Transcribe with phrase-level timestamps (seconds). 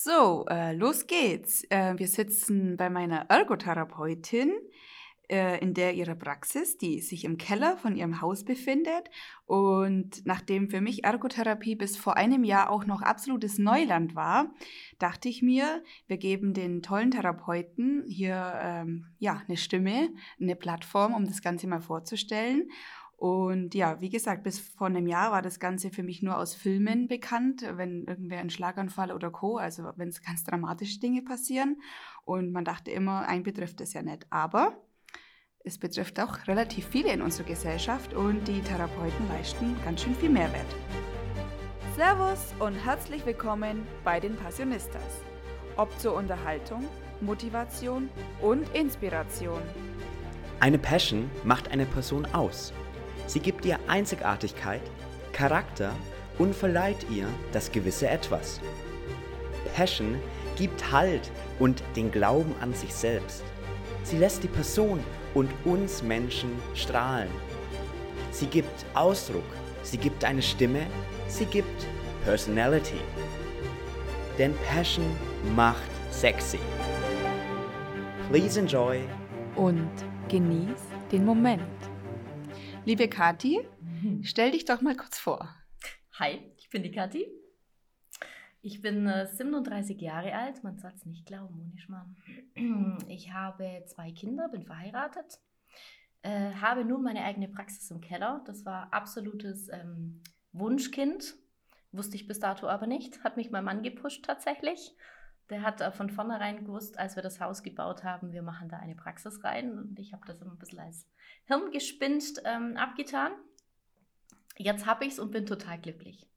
[0.00, 1.64] So, äh, los geht's.
[1.70, 4.52] Äh, wir sitzen bei meiner Ergotherapeutin
[5.28, 9.10] äh, in der ihrer Praxis, die sich im Keller von ihrem Haus befindet.
[9.44, 14.54] Und nachdem für mich Ergotherapie bis vor einem Jahr auch noch absolutes Neuland war,
[15.00, 20.10] dachte ich mir, wir geben den tollen Therapeuten hier ähm, ja eine Stimme,
[20.40, 22.70] eine Plattform, um das Ganze mal vorzustellen.
[23.18, 26.54] Und ja, wie gesagt, bis vor einem Jahr war das Ganze für mich nur aus
[26.54, 31.80] Filmen bekannt, wenn irgendwer einen Schlaganfall oder Co., also wenn es ganz dramatische Dinge passieren.
[32.24, 34.28] Und man dachte immer, ein betrifft es ja nicht.
[34.30, 34.80] Aber
[35.64, 40.30] es betrifft auch relativ viele in unserer Gesellschaft und die Therapeuten leisten ganz schön viel
[40.30, 40.76] Mehrwert.
[41.96, 45.24] Servus und herzlich willkommen bei den Passionistas.
[45.76, 46.84] Ob zur Unterhaltung,
[47.20, 49.60] Motivation und Inspiration.
[50.60, 52.72] Eine Passion macht eine Person aus.
[53.28, 54.80] Sie gibt ihr Einzigartigkeit,
[55.32, 55.92] Charakter
[56.38, 58.58] und verleiht ihr das gewisse Etwas.
[59.76, 60.18] Passion
[60.56, 63.44] gibt Halt und den Glauben an sich selbst.
[64.02, 65.00] Sie lässt die Person
[65.34, 67.28] und uns Menschen strahlen.
[68.30, 69.44] Sie gibt Ausdruck,
[69.82, 70.86] sie gibt eine Stimme,
[71.28, 71.86] sie gibt
[72.24, 72.96] Personality.
[74.38, 75.04] Denn Passion
[75.54, 76.60] macht sexy.
[78.30, 79.00] Please enjoy
[79.54, 79.90] und
[80.30, 80.80] genieß
[81.12, 81.87] den Moment.
[82.88, 83.60] Liebe Kathi,
[84.22, 85.54] stell dich doch mal kurz vor.
[86.18, 87.26] Hi, ich bin die Kathi.
[88.62, 92.16] Ich bin äh, 37 Jahre alt, man soll es nicht glauben, ohne Schmarrn.
[93.10, 95.38] Ich habe zwei Kinder, bin verheiratet,
[96.22, 98.42] äh, habe nun meine eigene Praxis im Keller.
[98.46, 100.22] Das war absolutes ähm,
[100.52, 101.34] Wunschkind,
[101.92, 103.22] wusste ich bis dato aber nicht.
[103.22, 104.96] Hat mich mein Mann gepusht tatsächlich.
[105.50, 108.76] Der hat äh, von vornherein gewusst, als wir das Haus gebaut haben, wir machen da
[108.78, 109.78] eine Praxis rein.
[109.78, 111.08] Und ich habe das immer ein bisschen als
[111.46, 113.32] Hirngespinst ähm, abgetan.
[114.56, 116.28] Jetzt habe ich es und bin total glücklich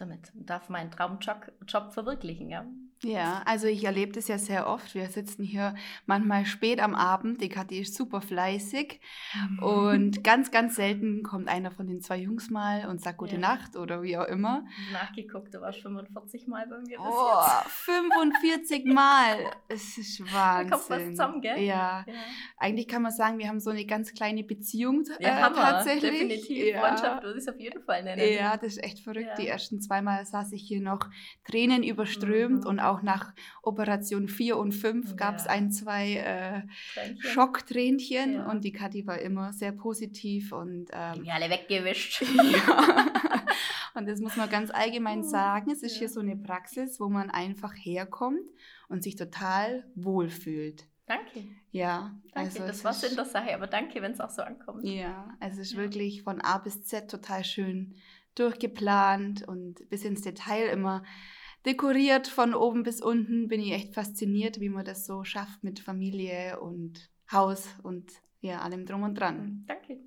[0.00, 2.50] damit darf meinen Traumjob Job verwirklichen.
[2.50, 2.66] Ja.
[3.04, 4.94] Ja, also ich erlebe das ja sehr oft.
[4.94, 5.74] Wir sitzen hier
[6.06, 7.40] manchmal spät am Abend.
[7.40, 9.00] Die Kathi ist super fleißig.
[9.34, 9.58] Mhm.
[9.62, 13.40] Und ganz, ganz selten kommt einer von den zwei Jungs mal und sagt Gute ja.
[13.40, 14.64] Nacht oder wie auch immer.
[14.92, 16.98] Nachgeguckt, du warst 45 Mal bei mir.
[16.98, 19.36] Oh, 45 Mal.
[19.68, 20.70] Es ist Wahnsinn.
[20.70, 21.58] Da kommt was zusammen, gell?
[21.60, 22.04] Ja.
[22.06, 22.14] ja.
[22.56, 26.10] Eigentlich kann man sagen, wir haben so eine ganz kleine Beziehung ja, äh, tatsächlich.
[26.10, 26.66] Definitiv.
[26.66, 26.80] Ja.
[26.80, 28.32] Freundschaft würde ich auf jeden Fall nennen.
[28.32, 29.38] Ja, das ist echt verrückt.
[29.38, 31.00] Die ersten zweimal saß ich hier noch
[31.44, 32.66] Tränen überströmt mhm.
[32.66, 36.62] und auch nach Operation 4 und 5 gab es ein, zwei äh,
[37.20, 38.50] Schocktränchen ja.
[38.50, 42.22] und die Kathi war immer sehr positiv und ähm, die alle weggewischt.
[42.36, 43.06] ja.
[43.94, 45.70] Und das muss man ganz allgemein oh, sagen.
[45.70, 46.00] Es ist ja.
[46.00, 48.48] hier so eine Praxis, wo man einfach herkommt
[48.88, 50.86] und sich total wohlfühlt.
[51.06, 51.44] Danke.
[51.70, 52.50] Ja, danke.
[52.50, 54.84] Also das war in der Sache, aber danke, wenn es auch so ankommt.
[54.84, 55.78] Ja, es ist ja.
[55.78, 57.94] wirklich von A bis Z total schön
[58.34, 61.02] durchgeplant und bis ins Detail immer
[61.66, 63.48] dekoriert von oben bis unten.
[63.48, 68.10] Bin ich echt fasziniert, wie man das so schafft mit Familie und Haus und
[68.40, 69.64] ja, allem drum und dran.
[69.66, 69.98] Danke.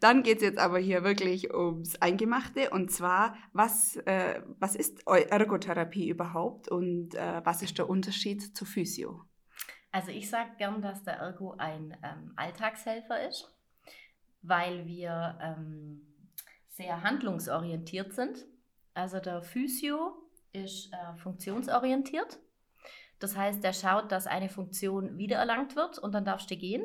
[0.00, 5.06] Dann geht es jetzt aber hier wirklich ums Eingemachte und zwar, was, äh, was ist
[5.06, 9.24] Ergotherapie überhaupt und äh, was ist der Unterschied zu Physio?
[9.92, 13.54] Also ich sage gern, dass der Ergo ein ähm, Alltagshelfer ist,
[14.40, 16.00] weil wir ähm,
[16.70, 18.44] sehr handlungsorientiert sind.
[18.94, 20.14] Also der Physio
[20.52, 22.38] ist äh, funktionsorientiert.
[23.18, 26.82] Das heißt, er schaut, dass eine Funktion wiedererlangt wird und dann darfst du gehen.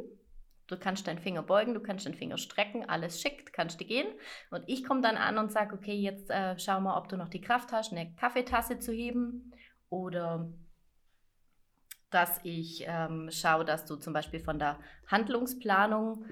[0.68, 4.08] Du kannst deinen Finger beugen, du kannst den Finger strecken, alles schickt, kannst du gehen.
[4.52, 7.30] Und ich komme dann an und sage, okay, jetzt äh, schau mal, ob du noch
[7.30, 9.54] die Kraft hast, eine Kaffeetasse zu heben
[9.90, 10.50] oder
[12.10, 16.26] dass ich ähm, schaue, dass du zum Beispiel von der Handlungsplanung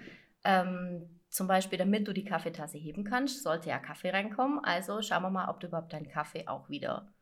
[0.44, 4.60] ähm, zum Beispiel, damit du die Kaffeetasse heben kannst, sollte ja Kaffee reinkommen.
[4.64, 7.14] Also schauen wir mal, ob du überhaupt deinen Kaffee auch wieder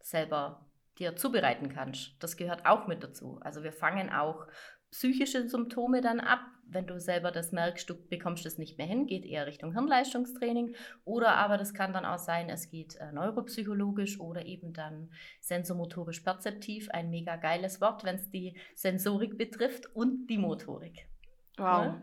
[0.00, 0.68] selber
[0.98, 2.22] dir zubereiten kannst.
[2.22, 3.38] Das gehört auch mit dazu.
[3.42, 4.46] Also wir fangen auch
[4.90, 6.40] psychische Symptome dann ab.
[6.70, 10.74] Wenn du selber das merkst, du bekommst es nicht mehr hin, geht eher Richtung Hirnleistungstraining.
[11.04, 15.10] Oder aber das kann dann auch sein, es geht äh, neuropsychologisch oder eben dann
[15.40, 16.90] sensomotorisch perzeptiv.
[16.90, 21.08] Ein mega geiles Wort, wenn es die Sensorik betrifft und die Motorik.
[21.56, 21.86] Wow.
[21.86, 22.02] Ja?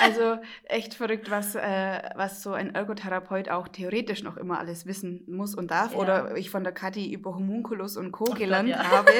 [0.00, 5.24] Also echt verrückt, was, äh, was so ein Ergotherapeut auch theoretisch noch immer alles wissen
[5.26, 5.92] muss und darf.
[5.92, 5.98] Ja.
[5.98, 8.26] Oder ich von der Kathi über Homunculus und Co.
[8.30, 8.90] Oh gelernt Gott, ja.
[8.90, 9.10] habe.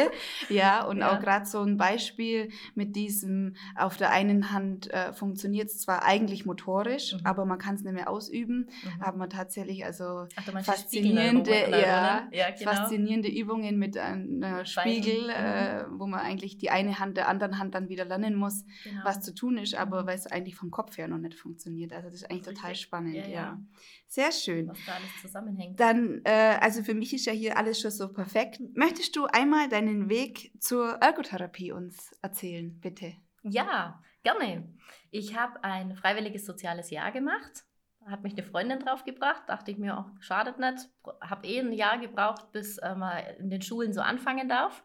[0.48, 1.12] Ja, und ja.
[1.12, 6.04] auch gerade so ein Beispiel mit diesem, auf der einen Hand äh, funktioniert es zwar
[6.04, 7.20] eigentlich motorisch, mhm.
[7.24, 8.68] aber man kann es nicht mehr ausüben.
[8.84, 9.02] Mhm.
[9.02, 12.70] Haben wir tatsächlich also Ach, faszinierende, ja, ja genau.
[12.72, 16.00] faszinierende Übungen mit einem Spiegel, äh, mhm.
[16.00, 19.00] wo man eigentlich die eine Hand der anderen Hand dann wieder lernen muss, genau.
[19.04, 21.92] was zu tun ist, aber weil es eigentlich vom vom Kopf her noch nicht funktioniert.
[21.92, 22.58] Also das ist eigentlich Richtig.
[22.58, 23.28] total spannend, Ja, ja.
[23.28, 23.60] ja.
[24.08, 24.68] Sehr schön.
[24.68, 25.78] Was da alles zusammenhängt.
[25.78, 28.60] Dann, äh, also für mich ist ja hier alles schon so perfekt.
[28.74, 33.14] Möchtest du einmal deinen Weg zur Ergotherapie uns erzählen, bitte?
[33.42, 34.68] Ja, gerne.
[35.10, 37.64] Ich habe ein freiwilliges soziales Jahr gemacht.
[38.06, 39.48] Hat mich eine Freundin draufgebracht.
[39.48, 40.88] Dachte ich mir, auch schadet nicht.
[41.20, 44.84] Habe eh ein Jahr gebraucht, bis äh, man in den Schulen so anfangen darf.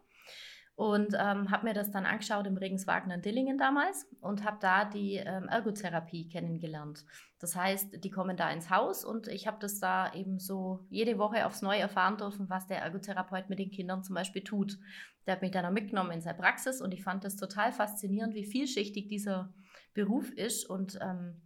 [0.76, 4.86] Und ähm, habe mir das dann angeschaut im Regenswagen in Dillingen damals und habe da
[4.86, 7.06] die ähm, Ergotherapie kennengelernt.
[7.40, 11.20] Das heißt, die kommen da ins Haus und ich habe das da eben so jede
[11.20, 14.80] Woche aufs Neue erfahren dürfen, was der Ergotherapeut mit den Kindern zum Beispiel tut.
[15.28, 18.34] Der hat mich dann auch mitgenommen in seine Praxis und ich fand das total faszinierend,
[18.34, 19.54] wie vielschichtig dieser
[19.94, 21.42] Beruf ist und ähm,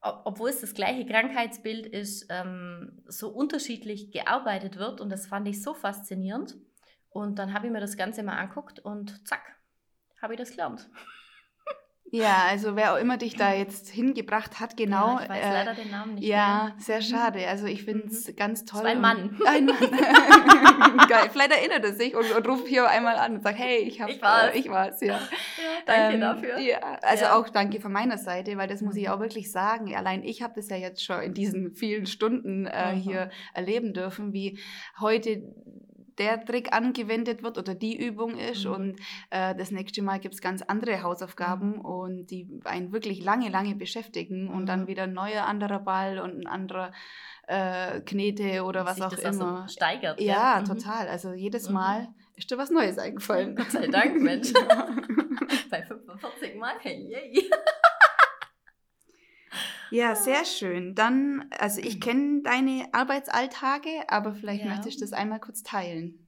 [0.00, 5.46] ob- obwohl es das gleiche Krankheitsbild ist, ähm, so unterschiedlich gearbeitet wird und das fand
[5.46, 6.56] ich so faszinierend.
[7.10, 9.42] Und dann habe ich mir das Ganze mal anguckt und zack,
[10.22, 10.88] habe ich das gelernt.
[12.12, 15.18] Ja, also wer auch immer dich da jetzt hingebracht hat, genau.
[15.18, 16.74] Ja, ich weiß äh, leider den Namen nicht ja, mehr.
[16.78, 17.02] sehr Mhm.
[17.02, 17.46] schade.
[17.46, 18.82] Also ich finde es ganz toll.
[18.82, 19.38] war ein Mann.
[19.46, 19.76] Ein Mann.
[21.08, 21.30] Geil.
[21.30, 24.10] Vielleicht erinnert er sich und, und ruft hier einmal an und sagt, hey, ich habe
[24.10, 24.54] Ich war's.
[24.54, 25.20] Äh, ich war's, ja.
[25.56, 26.58] Ja, danke Ähm, dafür.
[26.58, 27.36] Ja, also Ja.
[27.38, 29.12] auch danke von meiner Seite, weil das muss ich Mhm.
[29.12, 29.94] auch wirklich sagen.
[29.94, 32.98] Allein ich habe das ja jetzt schon in diesen vielen Stunden äh, Mhm.
[32.98, 34.58] hier erleben dürfen, wie
[34.98, 35.44] heute
[36.20, 38.72] der Trick angewendet wird oder die Übung ist Mhm.
[38.72, 39.00] und
[39.30, 41.80] äh, das nächste Mal gibt es ganz andere Hausaufgaben Mhm.
[41.80, 44.86] und die einen wirklich lange, lange beschäftigen und dann Mhm.
[44.86, 46.92] wieder ein neuer anderer Ball und ein anderer
[47.48, 49.64] äh, Knete oder was Sich auch das immer.
[49.66, 50.20] so steigert.
[50.20, 50.66] ja, Mhm.
[50.66, 51.08] total.
[51.08, 51.74] Also jedes Mhm.
[51.74, 53.56] Mal ist dir was Neues eingefallen.
[53.56, 54.52] Gott sei Dank, Mensch.
[55.70, 57.50] Bei 45 Mal, hey, yay.
[59.90, 60.94] Ja, sehr schön.
[60.94, 64.70] Dann, also ich kenne deine Arbeitsalltage, aber vielleicht Ja.
[64.70, 66.26] möchtest du das einmal kurz teilen.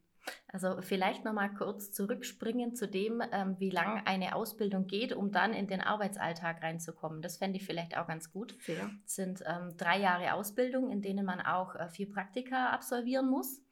[0.48, 5.52] Also vielleicht nochmal kurz zurückspringen zu dem, ähm, wie lange eine Ausbildung geht, um dann
[5.52, 7.22] in den Arbeitsalltag reinzukommen.
[7.22, 8.56] Das fände ich vielleicht auch ganz gut.
[9.04, 13.62] Es sind ähm, drei Jahre Ausbildung, in denen man auch äh, vier Praktika absolvieren muss.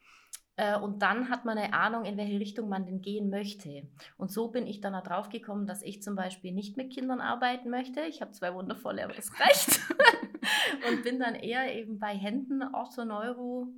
[0.57, 3.89] Äh, und dann hat man eine Ahnung, in welche Richtung man denn gehen möchte.
[4.17, 7.21] Und so bin ich dann auch drauf gekommen, dass ich zum Beispiel nicht mit Kindern
[7.21, 8.01] arbeiten möchte.
[8.03, 9.81] Ich habe zwei wundervolle, aber das reicht.
[10.89, 13.69] und bin dann eher eben bei Händen, Ortho, Neuro,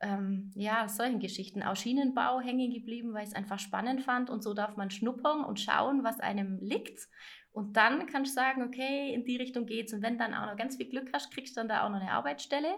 [0.00, 1.62] ähm, ja, solchen Geschichten.
[1.62, 4.30] Auch Schienenbau hängen geblieben, weil ich es einfach spannend fand.
[4.30, 7.08] Und so darf man schnuppern und schauen, was einem liegt.
[7.52, 9.92] Und dann kannst du sagen, okay, in die Richtung geht's.
[9.94, 12.00] Und wenn dann auch noch ganz viel Glück hast, kriegst du dann da auch noch
[12.00, 12.74] eine Arbeitsstelle.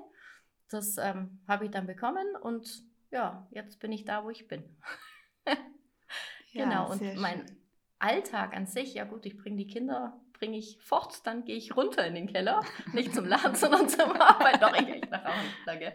[0.70, 4.64] Das ähm, habe ich dann bekommen und ja, jetzt bin ich da, wo ich bin.
[6.52, 6.90] Ja, genau.
[6.90, 7.56] Und sehr mein schön.
[7.99, 11.76] Alltag an sich, ja gut, ich bringe die Kinder, bringe ich fort, dann gehe ich
[11.76, 12.62] runter in den Keller.
[12.93, 14.60] Nicht zum Laden, sondern zum Arbeiten.
[14.60, 15.38] Doch, ich gehe nach Hause.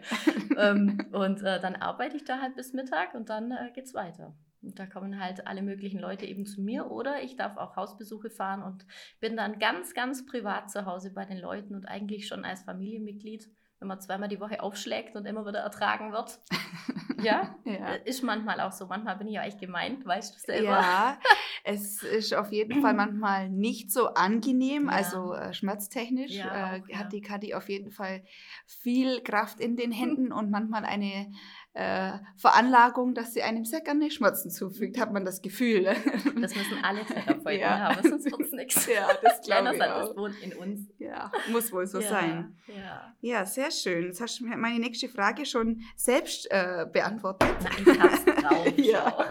[0.56, 4.36] Ähm, und äh, dann arbeite ich da halt bis Mittag und dann äh, geht's weiter.
[4.62, 8.30] Und da kommen halt alle möglichen Leute eben zu mir oder ich darf auch Hausbesuche
[8.30, 8.86] fahren und
[9.18, 13.50] bin dann ganz, ganz privat zu Hause bei den Leuten und eigentlich schon als Familienmitglied,
[13.80, 16.40] wenn man zweimal die Woche aufschlägt und immer wieder ertragen wird.
[17.22, 17.94] ja, Ja.
[17.94, 18.86] äh, ist manchmal auch so.
[18.86, 20.64] Manchmal bin ich auch echt gemeint, weißt du selber.
[20.70, 21.18] Ja,
[21.64, 24.92] es ist auf jeden Fall manchmal nicht so angenehm, Ja.
[24.92, 26.98] also äh, schmerztechnisch Ja, äh, auch, ja.
[26.98, 28.24] hat die Kathi auf jeden Fall
[28.66, 31.32] viel Kraft in den Händen und manchmal eine
[31.74, 35.94] äh, Veranlagung, dass sie einem sehr gerne Schmerzen zufügt, hat man das Gefühl.
[36.40, 37.78] Das müssen alle Therapeuten Ja.
[37.96, 38.86] haben, sonst wird es nichts.
[38.86, 40.08] ja, das glaube ich auch.
[40.08, 40.88] das wohnt in uns.
[40.98, 42.56] Ja, muss wohl so ja, sein.
[42.66, 43.14] Ja.
[43.20, 44.04] Ja, sehr schön.
[44.06, 47.48] Jetzt hast du mir meine nächste Frage schon selbst äh, beantwortet.
[47.62, 48.72] Na, ich hab's drauf.
[48.78, 49.28] Ja.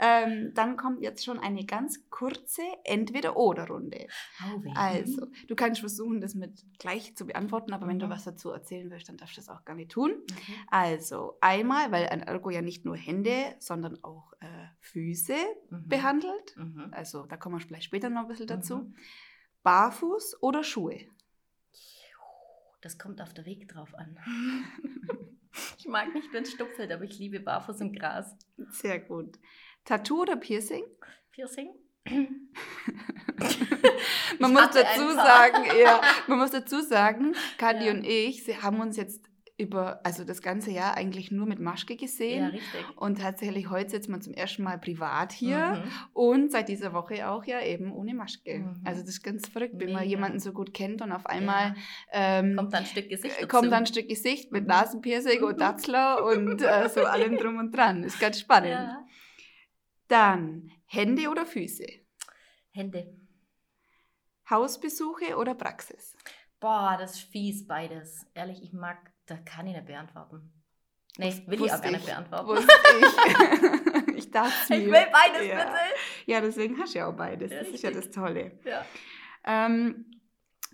[0.00, 4.06] Ähm, dann kommt jetzt schon eine ganz kurze Entweder-Oder-Runde.
[4.60, 4.72] Weg.
[4.76, 8.10] Also, du kannst versuchen, das mit gleich zu beantworten, aber wenn du Mhm.
[8.10, 10.10] was dazu erzählen willst, dann darfst du das auch gerne tun.
[10.12, 10.54] Mhm.
[10.68, 14.46] Also, einmal, weil ein Ergo ja nicht nur Hände, sondern auch äh,
[14.80, 15.34] Füße
[15.70, 15.88] Mhm.
[15.88, 16.56] behandelt.
[16.56, 16.88] Mhm.
[16.92, 18.76] Also, da kommen wir vielleicht später noch ein bisschen dazu.
[18.78, 18.94] Mhm.
[19.62, 21.00] Barfuß oder Schuhe?
[22.80, 24.16] Das kommt auf der Weg drauf an.
[25.78, 28.36] ich mag nicht, wenn es stupfelt, aber ich liebe Barfuß im Gras.
[28.70, 29.36] Sehr gut.
[29.84, 30.84] Tattoo oder Piercing?
[31.32, 31.70] Piercing?
[34.38, 37.92] Man Ich muss dazu sagen, ja, man muss dazu sagen, Kathi Ja.
[37.92, 39.27] und ich, sie haben uns jetzt
[39.58, 42.44] über, also das ganze Jahr eigentlich nur mit Maschke gesehen.
[42.44, 42.84] Ja, richtig.
[42.96, 45.90] Und tatsächlich heute sitzen wir zum ersten Mal privat hier Mhm.
[46.14, 48.60] und seit dieser Woche auch ja eben ohne Maske.
[48.60, 48.80] Mhm.
[48.84, 50.10] Also das ist ganz verrückt, wenn man Mega.
[50.10, 52.38] jemanden so gut kennt und auf einmal Ja.
[52.38, 53.48] ähm, Kommt dann ein Stück Gesicht äh, dazu.
[53.48, 54.68] kommt dann ein Stück Gesicht mit Mhm.
[54.68, 55.60] Nasenpiercing und.
[55.60, 58.04] Datzler und äh, so allem drum und dran.
[58.04, 58.70] Ist ganz spannend.
[58.70, 59.04] Ja.
[60.06, 61.84] Dann Hände oder Füße?
[62.70, 63.12] Hände.
[64.48, 66.16] Hausbesuche oder Praxis?
[66.60, 68.26] Boah, das ist fies beides.
[68.34, 70.52] Ehrlich, ich mag, da kann ich nicht beantworten.
[71.16, 72.06] Nee, Wus- will ich auch gar nicht ich.
[72.10, 72.66] beantworten.
[73.00, 74.14] Ich.
[74.16, 74.92] ich dachte Ich mir.
[74.92, 75.56] will beides, ja.
[75.56, 75.76] bitte.
[76.26, 77.50] Ja, deswegen hast du ja auch beides.
[77.52, 78.58] Ja, Das ist ja das Tolle.
[78.64, 78.84] Ja.
[79.44, 80.04] Ähm,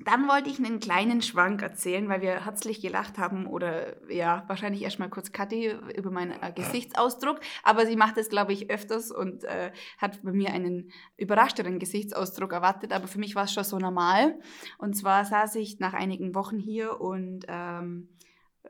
[0.05, 4.83] dann wollte ich einen kleinen Schwank erzählen, weil wir herzlich gelacht haben oder ja, wahrscheinlich
[4.83, 7.39] erstmal kurz Kathi über meinen äh, Gesichtsausdruck.
[7.63, 12.53] Aber sie macht es, glaube ich, öfters und äh, hat bei mir einen überraschteren Gesichtsausdruck
[12.53, 12.93] erwartet.
[12.93, 14.39] Aber für mich war es schon so normal.
[14.79, 18.09] Und zwar saß ich nach einigen Wochen hier und ähm,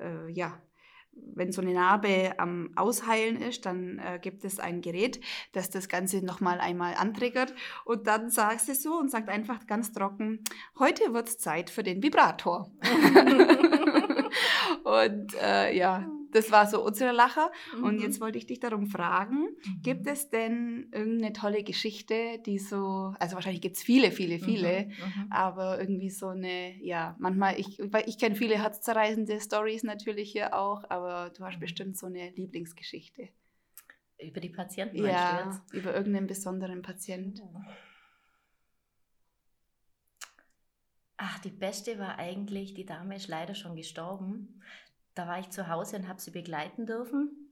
[0.01, 0.61] äh, ja,
[1.35, 5.21] wenn so eine Narbe am Ausheilen ist, dann äh, gibt es ein Gerät,
[5.53, 7.55] das das Ganze nochmal einmal antriggert.
[7.85, 10.41] Und dann sagt sie so und sagt einfach ganz trocken,
[10.79, 12.71] heute wird es Zeit für den Vibrator.
[14.85, 17.51] und äh, ja, das war so unsere Lacher.
[17.77, 17.85] Mhm.
[17.85, 19.83] Und jetzt wollte ich dich darum fragen, mhm.
[19.83, 24.85] gibt es denn irgendeine tolle Geschichte, die so, also wahrscheinlich gibt es viele, viele, viele,
[24.85, 25.23] mhm.
[25.23, 25.33] mhm.
[25.33, 30.85] aber irgendwie so eine, ja, manchmal, ich, ich kenne viele herzzerreißende Stories natürlich hier auch,
[30.91, 31.61] aber du hast mhm.
[31.61, 33.29] bestimmt so eine Lieblingsgeschichte.
[34.21, 37.43] Über die Patienten ja, über irgendeinen besonderen Patient.
[37.43, 37.61] Oh.
[41.27, 44.61] Ach, die beste war eigentlich, die Dame ist leider schon gestorben
[45.15, 47.51] da war ich zu Hause und habe sie begleiten dürfen.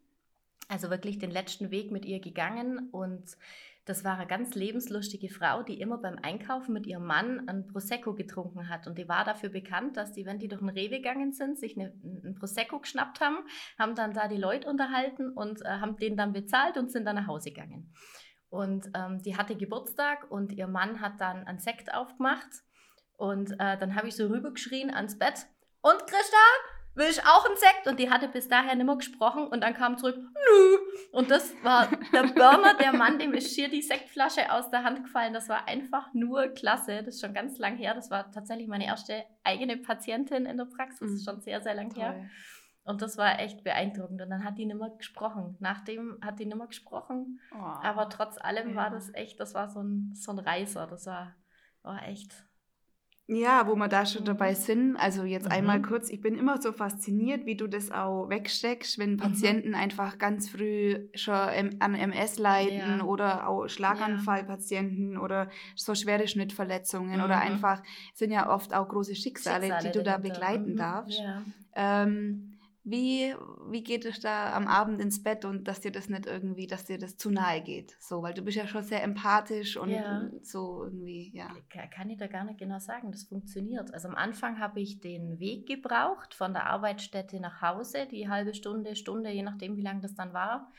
[0.68, 3.36] Also wirklich den letzten Weg mit ihr gegangen und
[3.84, 8.14] das war eine ganz lebenslustige Frau, die immer beim Einkaufen mit ihrem Mann ein Prosecco
[8.14, 8.86] getrunken hat.
[8.86, 11.76] Und die war dafür bekannt, dass die, wenn die durch den Rewe gegangen sind, sich
[11.76, 11.92] eine,
[12.24, 13.38] ein Prosecco geschnappt haben,
[13.80, 17.16] haben dann da die Leute unterhalten und äh, haben den dann bezahlt und sind dann
[17.16, 17.92] nach Hause gegangen.
[18.50, 22.50] Und ähm, die hatte Geburtstag und ihr Mann hat dann einen Sekt aufgemacht.
[23.22, 25.46] Und äh, dann habe ich so rübergeschrien ans Bett.
[25.80, 26.36] Und Christa,
[26.96, 27.86] will ich auch einen Sekt?
[27.86, 30.78] Und die hatte bis daher nicht mehr gesprochen und dann kam zurück, nö.
[31.12, 35.04] Und das war der Burner, der Mann, dem ist schier die Sektflasche aus der Hand
[35.04, 35.32] gefallen.
[35.32, 37.04] Das war einfach nur klasse.
[37.04, 37.94] Das ist schon ganz lang her.
[37.94, 40.98] Das war tatsächlich meine erste eigene Patientin in der Praxis.
[40.98, 41.30] Das ist mhm.
[41.30, 42.02] schon sehr, sehr lang Toll.
[42.02, 42.28] her.
[42.82, 44.20] Und das war echt beeindruckend.
[44.20, 45.56] Und dann hat die nicht mehr gesprochen.
[45.60, 47.38] Nachdem hat die nicht mehr gesprochen.
[47.54, 47.56] Oh.
[47.56, 48.74] Aber trotz allem ja.
[48.74, 50.88] war das echt, das war so ein, so ein Reißer.
[50.88, 51.36] Das war,
[51.82, 52.34] war echt
[53.28, 54.56] ja, wo wir da schon dabei mhm.
[54.56, 55.52] sind, also jetzt mhm.
[55.52, 59.18] einmal kurz, ich bin immer so fasziniert, wie du das auch wegsteckst, wenn mhm.
[59.18, 59.74] Patienten mhm.
[59.74, 63.04] einfach ganz früh schon an MS leiden ja.
[63.04, 65.20] oder auch Schlaganfallpatienten ja.
[65.20, 67.24] oder so schwere Schnittverletzungen mhm.
[67.24, 67.82] oder einfach,
[68.14, 70.76] sind ja oft auch große Schicksale, Schicksale die du da begleiten mhm.
[70.76, 71.18] darfst.
[71.18, 71.42] Ja.
[71.74, 72.51] Ähm,
[72.84, 73.32] wie,
[73.70, 76.84] wie geht es da am Abend ins Bett und dass dir das nicht irgendwie, dass
[76.84, 77.96] dir das zu nahe geht?
[78.00, 80.28] So, weil du bist ja schon sehr empathisch und ja.
[80.42, 81.48] so irgendwie, ja.
[81.94, 83.94] Kann ich da gar nicht genau sagen, das funktioniert.
[83.94, 88.52] Also am Anfang habe ich den Weg gebraucht von der Arbeitsstätte nach Hause, die halbe
[88.52, 90.72] Stunde, Stunde, je nachdem, wie lange das dann war,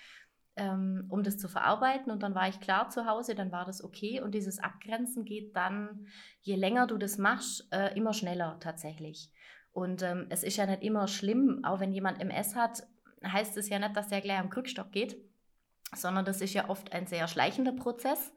[0.58, 2.12] ähm, um das zu verarbeiten.
[2.12, 4.20] Und dann war ich klar zu Hause, dann war das okay.
[4.20, 6.08] Und dieses Abgrenzen geht dann,
[6.42, 9.32] je länger du das machst, äh, immer schneller tatsächlich.
[9.74, 12.84] Und ähm, es ist ja nicht immer schlimm, auch wenn jemand MS hat,
[13.26, 15.18] heißt es ja nicht, dass der gleich am Krückstock geht,
[15.96, 18.34] sondern das ist ja oft ein sehr schleichender Prozess.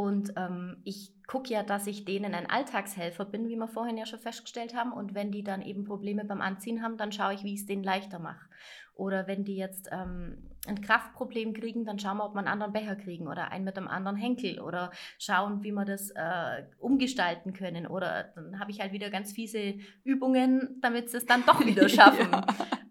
[0.00, 4.06] Und ähm, ich gucke ja, dass ich denen ein Alltagshelfer bin, wie wir vorhin ja
[4.06, 4.94] schon festgestellt haben.
[4.94, 7.66] Und wenn die dann eben Probleme beim Anziehen haben, dann schaue ich, wie ich es
[7.66, 8.46] denen leichter mache.
[8.94, 12.72] Oder wenn die jetzt ähm, ein Kraftproblem kriegen, dann schauen wir, ob wir einen anderen
[12.72, 17.52] Becher kriegen oder einen mit einem anderen Henkel oder schauen, wie wir das äh, umgestalten
[17.52, 17.86] können.
[17.86, 21.90] Oder dann habe ich halt wieder ganz fiese Übungen, damit sie es dann doch wieder
[21.90, 22.32] schaffen.
[22.32, 22.46] ja.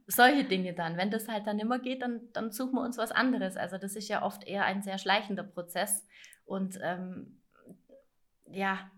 [0.05, 0.95] Solche Dinge dann.
[0.95, 3.57] Wenn das halt dann immer geht, dann, dann suchen wir uns was anderes.
[3.57, 6.05] Also das ist ja oft eher ein sehr schleichender Prozess.
[6.50, 7.39] Und ähm,
[8.51, 8.89] ja,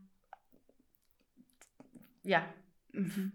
[2.24, 2.46] ja,
[2.94, 3.32] Mhm.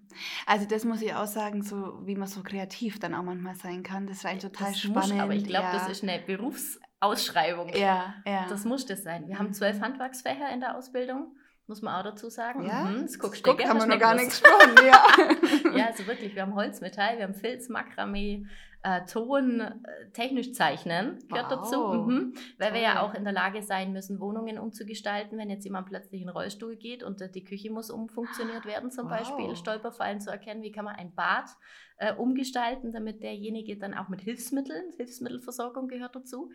[0.46, 3.82] Also das muss ich auch sagen, so wie man so kreativ dann auch manchmal sein
[3.82, 4.06] kann.
[4.06, 5.12] Das war ein total das spannend.
[5.14, 5.72] Muss, aber ich glaube, ja.
[5.72, 7.70] das ist eine Berufsausschreibung.
[7.74, 8.46] Ja, ja.
[8.48, 9.28] Das muss das sein.
[9.28, 11.36] Wir haben zwölf Handwerksfächer in der Ausbildung.
[11.68, 12.64] Muss man auch dazu sagen.
[12.64, 14.74] Ja, mhm, das guckst du Guck, haben wir noch gar nicht gesprochen.
[14.86, 15.04] ja.
[15.76, 18.46] ja, also wirklich, wir haben Holzmetall, wir haben Filz, Makramee,
[18.86, 19.74] äh, Ton äh,
[20.12, 21.58] technisch zeichnen gehört wow.
[21.58, 22.34] dazu, mhm.
[22.56, 22.74] weil Toll.
[22.76, 26.28] wir ja auch in der Lage sein müssen, Wohnungen umzugestalten, wenn jetzt jemand plötzlich in
[26.28, 29.18] den Rollstuhl geht und äh, die Küche muss umfunktioniert werden zum wow.
[29.18, 31.50] Beispiel, Stolperfallen zu erkennen, wie kann man ein Bad
[31.98, 36.52] äh, umgestalten, damit derjenige dann auch mit Hilfsmitteln, Hilfsmittelversorgung gehört dazu,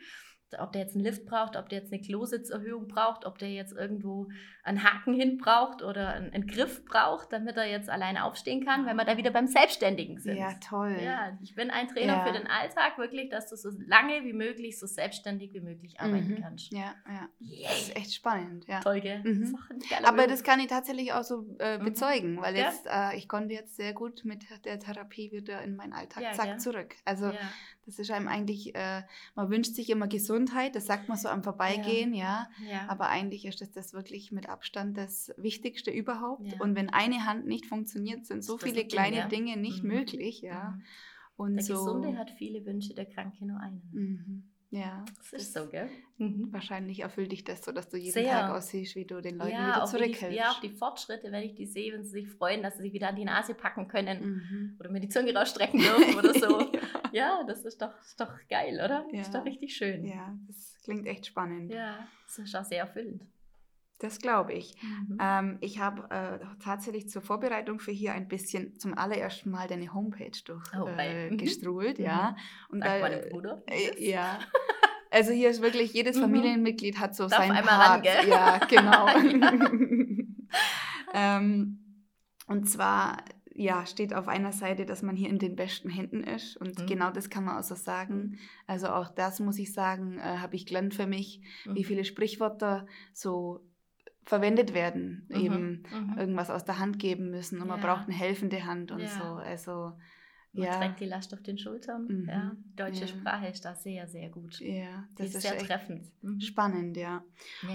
[0.60, 3.74] ob der jetzt einen Lift braucht, ob der jetzt eine Klositzerhöhung braucht, ob der jetzt
[3.74, 4.28] irgendwo
[4.64, 8.86] einen Haken hin braucht oder einen, einen Griff braucht, damit er jetzt alleine aufstehen kann,
[8.86, 10.38] wenn wir da wieder beim Selbstständigen sind.
[10.38, 10.98] Ja, toll.
[11.02, 12.26] Ja, ich bin ein Trainer ja.
[12.26, 16.36] für den Alltag, wirklich, dass du so lange wie möglich, so selbstständig wie möglich arbeiten
[16.36, 16.42] mhm.
[16.42, 16.72] kannst.
[16.72, 17.30] Ja, ja.
[17.42, 17.70] Yeah.
[17.70, 18.68] Das ist echt spannend.
[18.68, 18.82] Ja.
[18.82, 19.24] Toll, gell?
[19.24, 19.58] Mhm.
[19.90, 21.86] Das Aber das kann ich tatsächlich auch so äh, mhm.
[21.86, 22.42] bezeugen, mhm.
[22.42, 26.24] weil jetzt, äh, ich konnte jetzt sehr gut mit der Therapie wieder in meinen Alltag
[26.24, 26.58] ja, zack ja.
[26.58, 26.96] zurück.
[27.06, 27.32] Also
[27.86, 29.04] das ist einem eigentlich, äh,
[29.36, 32.48] man wünscht sich immer Gesundheit, das sagt man so am Vorbeigehen, ja.
[32.70, 32.88] ja.
[32.88, 36.52] Aber eigentlich ist das, das wirklich mit Abstand das Wichtigste überhaupt.
[36.52, 36.60] Ja.
[36.60, 39.54] Und wenn eine Hand nicht funktioniert, sind so viele kleine Ding, ja.
[39.54, 39.90] Dinge nicht mhm.
[39.90, 40.72] möglich, ja.
[40.72, 40.84] Mhm.
[41.38, 43.82] Und der so, Gesunde hat viele Wünsche, der Kranke nur einen.
[43.92, 44.51] Mhm.
[44.74, 45.04] Ja.
[45.18, 45.90] Das ist so, gell?
[46.18, 46.48] Mhm.
[46.52, 48.32] Wahrscheinlich erfüllt dich das so, dass du jeden Sehr.
[48.32, 50.38] Tag aussiehst, wie du den Leuten Ja wieder zurückhältst.
[50.38, 52.94] ja, auch die Fortschritte, wenn ich die sehe, wenn sie sich freuen, dass sie sich
[52.94, 54.78] wieder an die Nase packen können Mhm.
[54.80, 56.60] oder mir die Zunge rausstrecken dürfen oder so.
[56.62, 56.80] ja.
[57.14, 59.06] Ja, das ist doch, ist doch geil, oder?
[59.12, 59.20] Ja.
[59.22, 60.06] Ist doch richtig schön.
[60.06, 61.70] ja, das klingt echt spannend.
[61.74, 63.26] Ja, das ist auch sehr erfüllend.
[64.02, 64.76] Das glaube ich.
[64.82, 65.18] Mhm.
[65.22, 69.94] Ähm, ich habe äh, tatsächlich zur Vorbereitung für hier ein bisschen zum allerersten Mal deine
[69.94, 71.38] Homepage durch Oh, äh, Mhm.
[71.38, 71.96] Mhm.
[72.04, 72.36] ja.
[72.70, 73.64] Und Sag da- meinem Bruder.
[73.68, 74.40] Äh, ja.
[75.14, 76.22] Also hier ist wirklich, jedes Mhm.
[76.22, 77.90] Familienmitglied hat so Darf sein einmal Part.
[77.90, 78.30] ran, gell?
[78.30, 79.08] Ja, genau.
[81.14, 81.80] ähm,
[82.48, 83.18] und zwar,
[83.54, 86.56] ja, steht auf einer Seite, dass man hier in den besten Händen ist.
[86.58, 86.86] Und Mhm.
[86.88, 88.38] genau das kann man auch so sagen.
[88.68, 91.86] Also auch das muss ich sagen, äh, habe ich gelernt für mich, wie Mhm.
[91.86, 93.66] viele Sprichwörter so
[94.26, 95.26] verwendet werden.
[95.30, 95.36] Mhm.
[95.36, 96.18] Eben Mhm.
[96.18, 97.86] irgendwas aus der Hand geben müssen und man Ja.
[97.88, 99.08] braucht eine helfende Hand und Ja.
[99.08, 99.24] so.
[99.36, 99.94] Also
[100.54, 102.08] Man ja, trägt die Last auf den Schultern.
[102.08, 102.28] Mhm.
[102.30, 103.08] Ja, deutsche Ja.
[103.08, 104.60] Sprache ist da sehr, sehr gut.
[104.60, 106.04] ja, das ist ist sehr treffend.
[106.22, 106.42] Mhm.
[106.42, 107.24] spannend, ja.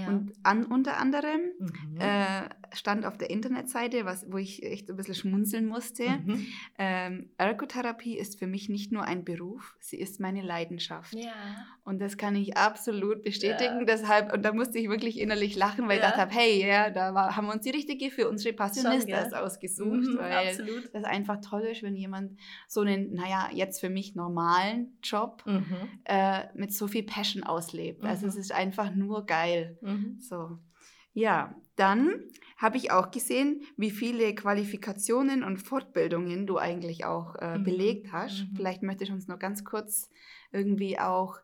[0.09, 1.97] Und an, unter anderem Mhm.
[1.99, 6.47] äh, stand auf der Internetseite, was, wo ich echt ein bisschen schmunzeln musste, Mhm.
[6.78, 11.14] ähm, Ergotherapie ist für mich nicht nur ein Beruf, sie ist meine Leidenschaft.
[11.14, 11.33] Ja.
[11.85, 13.87] Und das kann ich absolut bestätigen.
[13.87, 17.14] Deshalb, und da musste ich wirklich innerlich lachen, weil ich gedacht habe, hey, ja, da
[17.14, 20.90] war, haben wir uns die richtige für unsere Passionistas ausgesucht, Mhm, weil absolut.
[20.92, 26.00] das einfach toll ist, wenn jemand so einen, naja, jetzt für mich normalen Job Mhm.
[26.04, 28.04] äh, mit so viel Passion auslebt.
[28.04, 28.30] Also Mhm.
[28.30, 29.78] es ist einfach nur geil.
[29.82, 30.18] Mhm.
[30.20, 30.58] So.
[31.12, 32.11] Ja, dann
[32.58, 37.64] habe ich auch gesehen, wie viele Qualifikationen und Fortbildungen du eigentlich auch äh, Mhm.
[37.64, 38.46] belegt hast.
[38.50, 38.56] Mhm.
[38.56, 40.11] Vielleicht möchtest du uns noch ganz kurz
[40.52, 41.37] irgendwie auch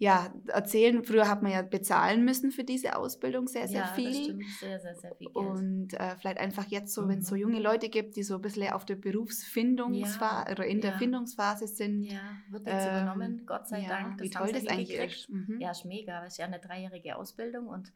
[0.00, 1.02] ja, erzählen.
[1.02, 4.06] Früher hat man ja bezahlen müssen für diese Ausbildung sehr, sehr ja, viel.
[4.12, 4.44] das stimmt.
[4.60, 5.36] Sehr, sehr, sehr viel Geld.
[5.36, 7.40] Und äh, vielleicht einfach jetzt so, wenn es so Mhm.
[7.40, 10.98] junge Leute gibt, die so ein bisschen auf der Berufsfindungsphase Ja, oder in der ja.
[10.98, 12.04] Findungsphase sind.
[12.04, 14.20] ja, wird jetzt ähm, übernommen, Gott sei Dank.
[14.20, 15.14] wie haben toll das eigentlich hingekriegt.
[15.14, 15.30] ist.
[15.30, 15.60] Mhm.
[15.60, 16.20] Ja, ist mega.
[16.22, 17.92] Das ist ja eine dreijährige Ausbildung und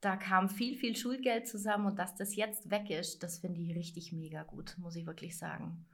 [0.00, 3.74] da kam viel, viel Schulgeld zusammen und dass das jetzt weg ist, das finde ich
[3.74, 5.86] richtig mega gut, muss ich wirklich sagen.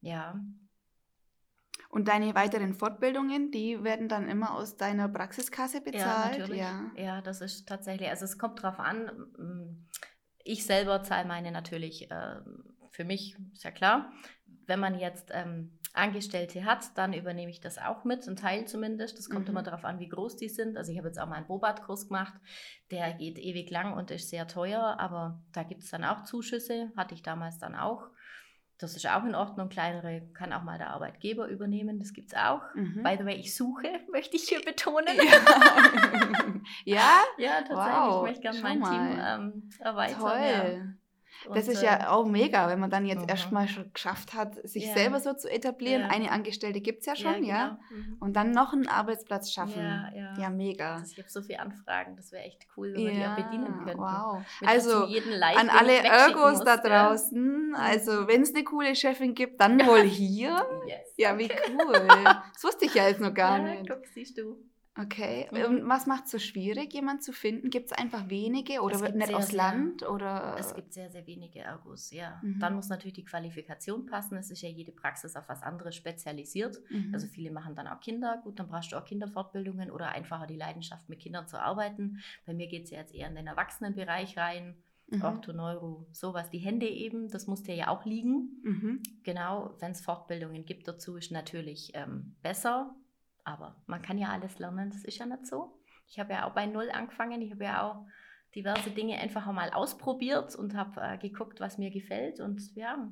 [0.00, 0.40] Ja,
[1.92, 6.38] Und deine weiteren Fortbildungen, die werden dann immer aus deiner Praxiskasse bezahlt?
[6.38, 6.58] Ja, natürlich.
[6.58, 6.90] Ja.
[6.96, 9.10] Ja, das ist tatsächlich, also es kommt drauf an.
[9.36, 9.88] mm,
[10.44, 14.10] Ich selber zahle meine natürlich ähm, für mich, ist ja klar.
[14.66, 19.18] Wenn man jetzt ähm, Angestellte hat, dann übernehme ich das auch mit, ein Teil zumindest.
[19.18, 19.50] Das kommt Mhm.
[19.50, 20.78] immer darauf an, wie groß die sind.
[20.78, 22.32] Also ich habe jetzt auch mal einen Bobat-Kurs gemacht,
[22.90, 26.90] der geht ewig lang und ist sehr teuer, aber da gibt es dann auch Zuschüsse,
[26.96, 28.08] hatte ich damals dann auch.
[28.78, 29.68] Das ist auch in Ordnung.
[29.68, 32.62] Kleinere kann auch mal der Arbeitgeber übernehmen, das gibt es auch.
[32.74, 33.02] Mhm.
[33.04, 35.16] By the way, ich suche, möchte ich hier betonen.
[35.16, 35.22] ja.
[36.84, 37.76] ja, Ja, tatsächlich.
[37.76, 39.40] Wow, ich möchte gerne mein Team mal.
[39.40, 40.18] ähm, erweitern.
[40.20, 40.96] toll.
[41.54, 43.28] Das Und, ist ja auch mega, wenn man dann jetzt Mhm.
[43.28, 44.94] erstmal schon geschafft hat, sich Ja.
[44.94, 46.02] selber so zu etablieren.
[46.02, 46.08] Ja.
[46.08, 47.78] Eine Angestellte gibt es ja schon, ja.
[47.90, 48.00] genau.
[48.02, 48.16] Mhm.
[48.20, 49.82] Und dann noch einen Arbeitsplatz schaffen.
[49.82, 50.34] Ja, ja.
[50.38, 50.94] Ja, mega.
[50.96, 53.84] Also ich habe so viele Anfragen, das wäre echt cool, wenn wir die auch bedienen
[53.84, 53.98] könnten.
[54.00, 54.42] wow.
[54.60, 58.64] Mit Also, dazu jeden Live, An alle Ergos muss, da draußen, also wenn es eine
[58.64, 60.64] coole Chefin gibt, dann wohl hier.
[60.86, 61.08] Yes.
[61.16, 62.08] Ja, wie cool.
[62.52, 63.88] Das wusste ich ja jetzt noch gar nicht.
[63.88, 64.56] guck, siehst du.
[64.98, 65.48] Okay.
[65.50, 65.64] Mhm.
[65.64, 67.70] Und was macht es so schwierig, jemanden zu finden?
[67.70, 70.02] Gibt es einfach wenige oder wird nicht sehr, aus Land?
[70.02, 70.56] Oder?
[70.58, 72.40] Es gibt sehr, sehr wenige Ergos, ja.
[72.42, 72.58] Mhm.
[72.58, 74.36] Dann muss natürlich die Qualifikation passen.
[74.36, 76.78] Es ist ja jede Praxis auf was anderes spezialisiert.
[76.90, 77.10] Mhm.
[77.14, 78.40] Also viele machen dann auch Kinder.
[78.44, 82.18] Gut, dann brauchst du auch Kinderfortbildungen oder einfacher die Leidenschaft, mit Kindern zu arbeiten.
[82.44, 84.76] Bei mir geht es ja jetzt eher in den Erwachsenenbereich rein.
[85.08, 85.22] Mhm.
[85.22, 86.50] Ortho, Neuro, sowas.
[86.50, 88.60] Die Hände eben, das muss dir ja auch liegen.
[88.62, 89.02] Mhm.
[89.22, 92.94] Genau, wenn es Fortbildungen gibt dazu, ist natürlich ähm, besser.
[93.44, 95.78] Aber man kann ja alles lernen, das ist ja nicht so.
[96.08, 97.40] Ich habe ja auch bei Null angefangen.
[97.42, 98.06] Ich habe ja auch
[98.54, 102.40] diverse Dinge einfach mal ausprobiert und habe äh, geguckt, was mir gefällt.
[102.40, 103.08] Und ja,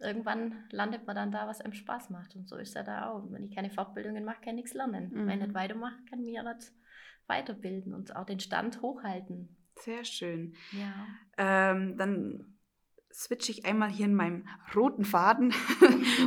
[0.00, 2.34] irgendwann landet man dann da, was einem Spaß macht.
[2.34, 3.30] Und so ist ja da auch.
[3.30, 5.10] Wenn ich keine Fortbildungen mache, kann ich nichts lernen.
[5.12, 5.26] Mhm.
[5.26, 6.72] Wenn ich nicht weitermache, kann ich ja nicht
[7.26, 9.56] weiterbilden und auch den Stand hochhalten.
[9.76, 10.54] Sehr schön.
[10.72, 10.94] Ja.
[11.38, 12.51] Ähm, dann
[13.12, 15.52] switche ich einmal hier in meinem roten Faden.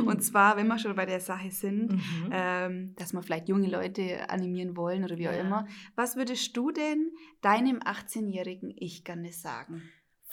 [0.06, 2.30] Und zwar, wenn wir schon bei der Sache sind, Mhm.
[2.32, 5.40] ähm, dass wir vielleicht junge Leute animieren wollen oder wie auch Ja.
[5.40, 5.66] immer.
[5.94, 7.10] Was würdest du denn
[7.42, 9.82] deinem 18-jährigen Ich gerne sagen?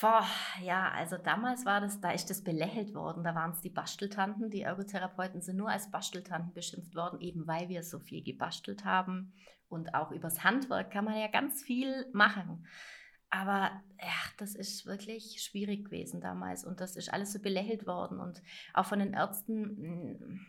[0.02, 0.26] Boah,
[0.62, 3.24] ja, also damals war das, da ist das belächelt worden.
[3.24, 4.50] Da waren es die Basteltanten.
[4.50, 9.34] Die Ergotherapeuten sind nur als Basteltanten beschimpft worden, eben weil wir so viel gebastelt haben.
[9.70, 12.66] Und auch übers Handwerk kann man ja ganz viel machen.
[13.34, 16.64] Aber ja, das ist wirklich schwierig gewesen damals.
[16.64, 18.20] Und das ist alles so belächelt worden.
[18.20, 18.44] Und
[18.76, 20.40] auch von den Ärzten, mh,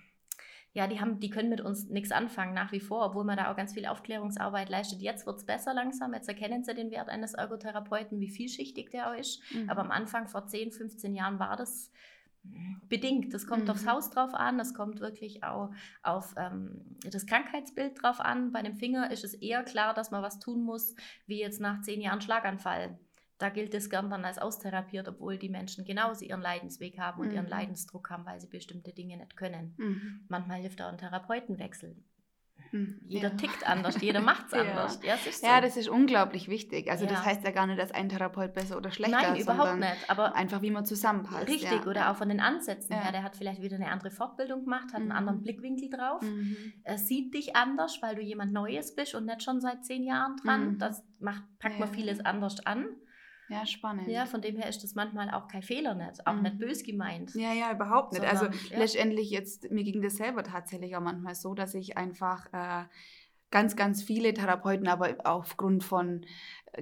[0.75, 3.51] ja, die, haben, die können mit uns nichts anfangen nach wie vor, obwohl man da
[3.51, 5.01] auch ganz viel Aufklärungsarbeit leistet.
[5.01, 6.13] Jetzt wird es besser langsam.
[6.13, 9.41] Jetzt erkennen sie den Wert eines Ergotherapeuten, wie vielschichtig der auch ist.
[9.55, 9.71] Mhm.
[9.71, 11.91] Aber am Anfang, vor 10, 15 Jahren, war das
[12.89, 13.33] Bedingt.
[13.33, 13.71] Das kommt Mhm.
[13.71, 15.71] aufs Haus drauf an, das kommt wirklich auch
[16.03, 18.53] auf ähm, das Krankheitsbild drauf an.
[18.53, 20.95] Bei dem Finger ist es eher klar, dass man was tun muss,
[21.27, 22.99] wie jetzt nach zehn Jahren Schlaganfall.
[23.39, 27.33] Da gilt es gern dann als austherapiert, obwohl die Menschen genauso ihren Leidensweg haben und
[27.33, 27.51] ihren Mhm.
[27.51, 29.75] Leidensdruck haben, weil sie bestimmte Dinge nicht können.
[29.77, 30.27] Mhm.
[30.29, 31.97] Manchmal hilft auch ein Therapeutenwechsel.
[32.73, 33.01] Mhm.
[33.07, 33.35] Jeder Ja.
[33.37, 34.61] tickt anders, jeder macht es Ja.
[34.63, 35.01] anders.
[35.05, 35.47] Ja, ist so.
[35.47, 36.91] Ja, das ist unglaublich wichtig.
[36.91, 39.69] Also das heißt ja gar nicht, dass ein Therapeut besser oder schlechter Nein, ist, überhaupt
[39.71, 40.11] sondern nicht.
[40.11, 41.47] Aber einfach wie man zusammenpasst.
[41.49, 43.03] richtig, oder auch von den Ansätzen Ja.
[43.03, 43.13] her.
[43.13, 45.13] Der hat vielleicht wieder eine andere Fortbildung gemacht, hat einen Mhm.
[45.13, 46.21] anderen Blickwinkel drauf.
[46.23, 46.57] Mhm.
[46.83, 50.37] Er sieht dich anders, weil du jemand Neues bist und nicht schon seit zehn Jahren
[50.45, 50.73] dran.
[50.73, 50.79] Mhm.
[50.79, 52.87] Das macht, packt man vieles anders an.
[53.49, 54.09] Ja, spannend.
[54.09, 56.43] Ja, von dem her ist das manchmal auch kein Fehler nicht, auch Mhm.
[56.43, 57.35] nicht bös gemeint.
[57.35, 58.25] Ja, ja, überhaupt nicht.
[58.25, 58.79] also Sondern, ja.
[58.79, 62.85] letztendlich jetzt, mir ging das selber tatsächlich auch manchmal so, dass ich einfach äh,
[63.51, 66.25] ganz, ganz viele Therapeuten, aber aufgrund von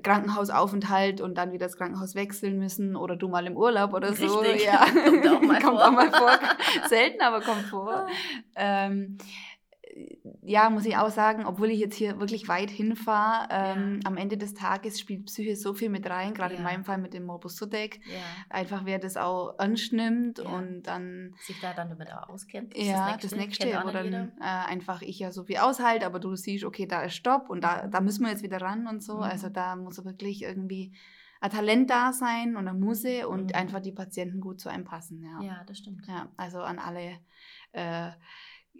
[0.02, 4.38] Krankenhausaufenthalt und dann wieder das Krankenhaus wechseln müssen oder du mal im Urlaub oder so.
[4.38, 4.64] Richtig.
[4.66, 4.86] Ja.
[5.22, 5.88] Kommt auch mal kommt vor.
[5.88, 6.30] auch mal vor.
[6.88, 8.06] Selten, aber kommt vor.
[8.54, 9.16] Ähm,
[10.42, 14.36] ja, muss ich auch sagen, obwohl ich jetzt hier wirklich weit hinfahre, ähm, am Ende
[14.38, 16.64] des Tages spielt Psyche so viel mit rein, gerade in Ja.
[16.64, 18.00] meinem Fall mit dem Morbus Sudeck.
[18.06, 18.20] Ja.
[18.48, 20.44] Einfach wer das auch ernst nimmt Ja.
[20.44, 22.76] und dann Sich da dann damit auch auskennt.
[22.76, 26.18] ja, das nächste, Kennt auch wo dann äh, einfach ich ja so viel aushalte, aber
[26.20, 29.02] du siehst, okay, da ist Stopp und da, da müssen wir jetzt wieder ran und
[29.02, 29.16] so.
[29.16, 29.22] Mhm.
[29.22, 30.92] Also da muss wirklich irgendwie
[31.40, 33.54] ein Talent da sein und eine Muse und Mhm.
[33.56, 35.22] einfach die Patienten gut zu einem passen.
[35.22, 36.06] Ja, Ja, das stimmt.
[36.06, 37.18] ja also an alle
[37.72, 38.10] äh,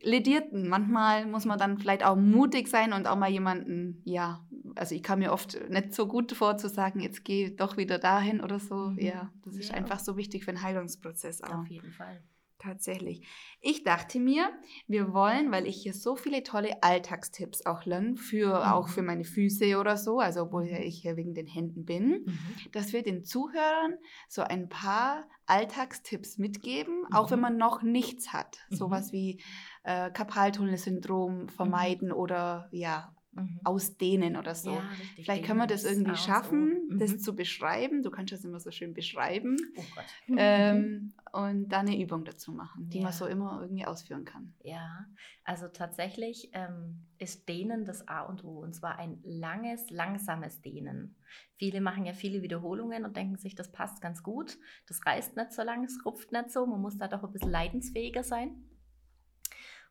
[0.02, 0.68] Ledierten.
[0.68, 5.02] Manchmal muss man dann vielleicht auch mutig sein und auch mal jemanden, ja, also ich
[5.02, 8.58] kam mir oft nicht so gut vor zu sagen, jetzt geh doch wieder dahin oder
[8.58, 8.90] so.
[8.90, 8.98] Mhm.
[8.98, 9.76] Ja, das ist Ja.
[9.76, 11.60] einfach so wichtig für den Heilungsprozess auch.
[11.60, 12.22] Auf jeden Fall.
[12.62, 13.27] Tatsächlich.
[13.61, 14.48] Ich dachte mir,
[14.87, 18.70] wir wollen, weil ich hier so viele tolle Alltagstipps auch lerne, für, Mhm.
[18.72, 22.38] auch für meine Füße oder so, also obwohl ich hier wegen den Händen bin, Mhm.
[22.70, 23.94] dass wir den Zuhörern
[24.29, 27.42] so ein paar Alltagstipps mitgeben, auch wenn Mhm.
[27.42, 28.59] man noch nichts hat.
[28.70, 28.77] Mhm.
[28.77, 29.42] Sowas wie
[29.83, 33.60] äh, Karpaltunnelsyndrom vermeiden oder ja, Mhm.
[33.64, 34.72] ausdehnen oder so.
[34.72, 35.24] Ja, richtig.
[35.24, 36.98] Vielleicht können wir das irgendwie schaffen, Mhm.
[36.98, 38.02] das zu beschreiben.
[38.02, 39.56] Du kannst das immer so schön beschreiben.
[39.76, 40.04] Oh Gott.
[40.38, 43.12] Ähm, und dann eine Übung dazu machen, die man Ja.
[43.12, 44.52] so immer irgendwie ausführen kann.
[44.62, 45.06] Ja,
[45.44, 51.16] also tatsächlich ähm, ist Dehnen das A und O und zwar ein langes, langsames Dehnen.
[51.56, 54.58] Viele machen ja viele Wiederholungen und denken sich, das passt ganz gut.
[54.88, 56.66] Das reißt nicht so lang, es rupft nicht so.
[56.66, 58.62] Man muss da doch ein bisschen leidensfähiger sein.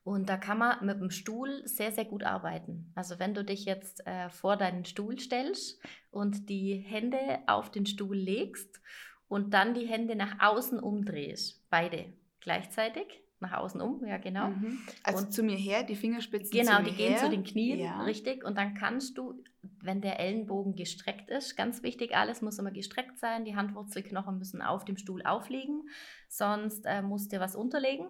[0.04, 2.92] Und da kann man mit dem Stuhl sehr, sehr gut arbeiten.
[2.96, 7.86] Also wenn du dich jetzt äh, vor deinen Stuhl stellst und die Hände auf den
[7.86, 8.82] Stuhl legst
[9.28, 13.06] und dann die Hände nach außen umdrehst, beide gleichzeitig,
[13.40, 14.50] nach außen um, ja genau.
[14.50, 14.80] Mhm.
[15.04, 17.18] Also Und- zu mir her, die Fingerspitzen Genau, zu die mir gehen her.
[17.24, 18.02] zu den Knien, Ja.
[18.04, 18.44] richtig.
[18.44, 19.44] Und dann kannst du,
[19.82, 23.46] wenn der Ellenbogen gestreckt ist, ganz wichtig, alles muss immer gestreckt sein.
[23.46, 25.84] Die Handwurzelknochen müssen auf dem Stuhl aufliegen,
[26.28, 28.08] sonst äh, musst du was unterlegen,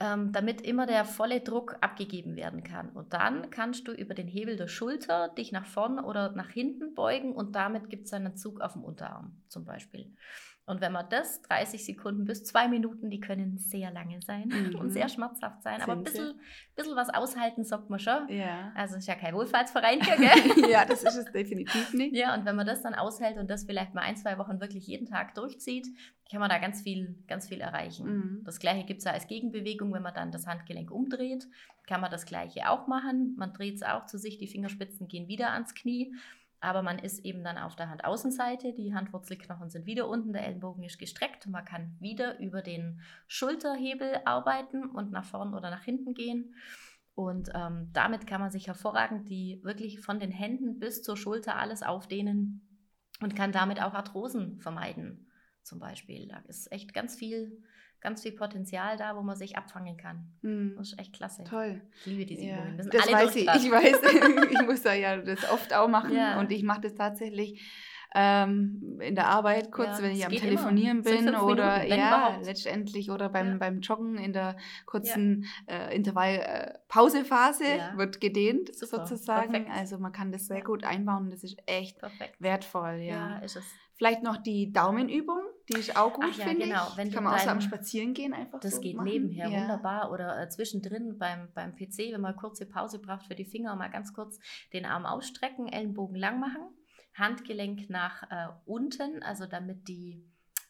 [0.00, 2.90] ähm, damit immer der volle Druck abgegeben werden kann.
[2.90, 6.94] Und dann kannst du über den Hebel der Schulter dich nach vorn oder nach hinten
[6.94, 10.12] beugen und damit gibt es einen Zug auf dem Unterarm zum Beispiel.
[10.66, 14.76] Und wenn man das 30 Sekunden bis zwei Minuten, die können sehr lange sein Mhm.
[14.76, 16.40] und sehr schmerzhaft sein, aber ein Sind bisschen,
[16.74, 18.28] bisschen was aushalten, sagt man schon.
[18.28, 18.72] Ja.
[18.74, 20.70] Also ist ja kein Wohlfahrtsverein hier, gell?
[20.70, 22.16] ja, das ist es definitiv nicht.
[22.16, 24.86] ja, und wenn man das dann aushält und das vielleicht mal ein, zwei Wochen wirklich
[24.86, 25.86] jeden Tag durchzieht,
[26.30, 28.06] kann man da ganz viel, ganz viel erreichen.
[28.06, 28.44] Mhm.
[28.44, 31.46] Das gleiche gibt es ja als Gegenbewegung, wenn man dann das Handgelenk umdreht,
[31.86, 33.34] kann man das gleiche auch machen.
[33.36, 36.14] Man dreht es auch zu sich, die Fingerspitzen gehen wieder ans Knie.
[36.64, 40.82] Aber man ist eben dann auf der Handaußenseite, die Handwurzelknochen sind wieder unten, der Ellenbogen
[40.82, 46.14] ist gestreckt man kann wieder über den Schulterhebel arbeiten und nach vorn oder nach hinten
[46.14, 46.54] gehen.
[47.14, 51.56] Und ähm, damit kann man sich hervorragend die wirklich von den Händen bis zur Schulter
[51.56, 52.66] alles aufdehnen
[53.20, 55.30] und kann damit auch Arthrosen vermeiden,
[55.62, 56.28] zum Beispiel.
[56.28, 57.62] Da ist echt ganz viel,
[58.04, 60.28] ganz viel Potenzial da, wo man sich abfangen kann.
[60.42, 60.74] Mhm.
[60.76, 61.42] Das ist echt klasse.
[61.42, 61.80] Toll.
[62.00, 62.56] Ich liebe diese Ja.
[62.58, 62.76] Übungen.
[62.76, 63.42] Wir sind Das weiß ich.
[63.48, 63.96] Ich weiß,
[64.52, 66.38] ich muss da ja das oft auch machen Ja.
[66.38, 67.60] und ich mache das tatsächlich
[68.16, 71.16] ähm, in der Arbeit kurz, Ja, wenn ich am Telefonieren immer.
[71.16, 72.46] Bin oder Minuten, wenn ja, überhaupt.
[72.46, 73.56] letztendlich oder beim, Ja.
[73.56, 76.74] beim Joggen in der kurzen äh, Intervall äh,
[77.76, 77.96] Ja.
[77.96, 79.50] wird gedehnt Super, sozusagen.
[79.50, 79.70] perfekt.
[79.76, 80.64] Also man kann das sehr Ja.
[80.64, 82.36] gut einbauen und das ist echt Perfekt.
[82.40, 83.38] wertvoll, Ja, ja.
[83.38, 83.64] ist es.
[83.96, 86.88] Vielleicht noch die Daumenübung, die ist auch gut, Ach ja, finde genau.
[86.96, 89.08] Wenn kann man auch so am Spazierengehen einfach Das so geht machen.
[89.08, 89.60] nebenher ja.
[89.60, 93.74] wunderbar oder äh, zwischendrin beim, beim PC, wenn man kurze Pause braucht für die Finger,
[93.76, 94.38] mal ganz kurz
[94.72, 96.62] den Arm ausstrecken, Ellenbogen lang machen,
[97.14, 100.22] Handgelenk nach äh, unten, also damit die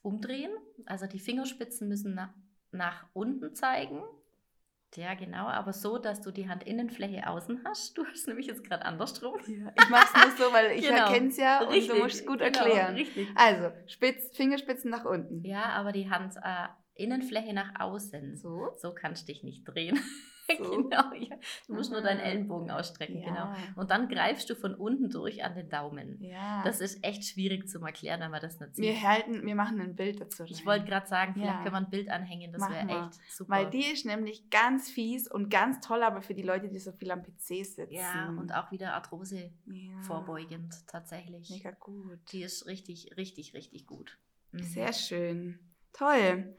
[0.02, 0.52] umdrehen.
[0.86, 2.32] Also die Fingerspitzen müssen nach,
[2.70, 4.00] nach unten zeigen,
[4.96, 7.98] Ja, genau, aber so, dass du die Handinnenfläche außen hast.
[7.98, 9.38] Du hast nämlich jetzt gerade andersrum.
[9.46, 11.06] Ja, ich mache es nur so, weil ich Genau.
[11.08, 12.94] erkenne es ja Richtig, und du musst es gut genau, erklären.
[12.94, 13.28] richtig.
[13.34, 15.42] Also, Spitz, Fingerspitzen nach unten.
[15.44, 18.36] Ja, aber die Handinnenfläche nach außen.
[18.36, 18.70] So.
[18.76, 19.98] So kannst du dich nicht drehen.
[20.58, 20.70] So.
[20.82, 21.36] genau, ja.
[21.66, 22.20] Du musst nur deinen.
[22.20, 23.28] Ellenbogen ausstrecken, Ja.
[23.28, 23.80] genau.
[23.80, 26.22] Und dann greifst du von unten durch an den Daumen.
[26.22, 26.62] Ja.
[26.64, 29.02] Das ist echt schwierig zu erklären, wenn man das nicht wir sieht.
[29.02, 30.44] halten, wir machen ein Bild dazu.
[30.44, 30.66] Ich rein.
[30.66, 31.62] wollte gerade sagen, vielleicht Ja.
[31.62, 33.06] können wir ein Bild anhängen, das wäre wir.
[33.08, 33.50] echt super.
[33.52, 36.92] Weil die ist nämlich ganz fies und ganz toll, aber für die Leute, die so
[36.92, 37.86] viel am PC sitzen.
[37.90, 39.50] ja, und auch wieder Arthrose
[40.02, 41.50] vorbeugend tatsächlich.
[41.50, 42.18] Mega gut.
[42.32, 44.18] Die ist richtig, richtig, richtig gut.
[44.52, 44.62] Mhm.
[44.62, 45.58] Sehr schön.
[45.92, 46.56] Toll.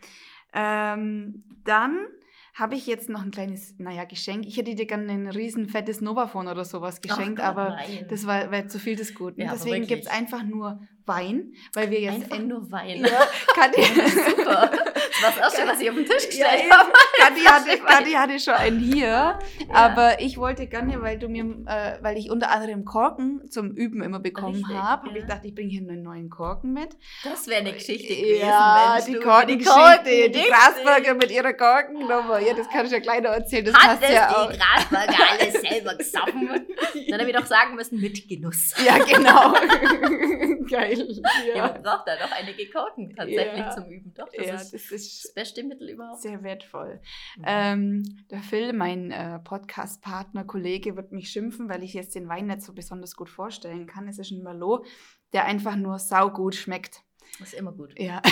[0.54, 2.08] Ähm, dann
[2.56, 4.46] habe ich jetzt noch ein kleines, naja, Geschenk.
[4.46, 8.06] Ich hätte dir gerne ein riesen fettes Novaphone oder sowas geschenkt, Ach aber nein.
[8.10, 9.42] das war, war zu viel des Guten.
[9.42, 13.06] Ja, Deswegen gibt es einfach nur Wein, weil wir jetzt Einfach nur Wein.
[13.06, 13.84] Ja, Kathi,
[14.30, 14.70] Super.
[14.72, 16.72] Das war das Erste, was ich auf den Tisch Ja, gestellt eben.
[16.72, 16.92] habe.
[17.20, 17.78] Kathi, hatte.
[17.80, 19.38] Kathi hatte schon einen hier, Ja.
[19.72, 24.02] aber ich wollte gerne, weil du mir, äh, weil ich unter anderem Korken zum Üben
[24.02, 25.16] immer bekommen habe, habe ja.
[25.16, 26.90] ich gedacht, ich bringe hier einen neuen Korken mit.
[27.24, 30.44] Das wäre eine Geschichte gewesen, Ja, Mensch, die Korkengeschichte, Korken, die.
[30.50, 32.40] Grasburger mit ihrer Korkennummer.
[32.40, 34.52] Ja, das kann ich ja gleich noch erzählen, das Hat passt es ja die auch.
[34.52, 36.66] Grasburger alles selber gesoffen?
[37.10, 38.74] Dann habe ich doch sagen müssen, mit Genuss.
[38.84, 39.54] Ja, genau.
[40.70, 40.95] Geil.
[41.48, 41.56] Ja.
[41.56, 43.72] Ja, man braucht da doch einige Korken tatsächlich Ja.
[43.72, 44.14] zum Üben.
[44.14, 46.22] Doch, das ja ist das das ist beste Mittel überhaupt.
[46.22, 47.02] sehr wertvoll.
[47.38, 47.44] Mhm.
[47.46, 52.48] Ähm, der Phil, mein äh, Podcast-Partner, Kollege, wird mich schimpfen, weil ich jetzt den Wein
[52.48, 54.08] nicht so besonders gut vorstellen kann.
[54.08, 54.86] Es ist ein Merlot,
[55.34, 57.02] der einfach nur saugut schmeckt.
[57.40, 57.98] Das ist immer gut.
[58.00, 58.22] Ja.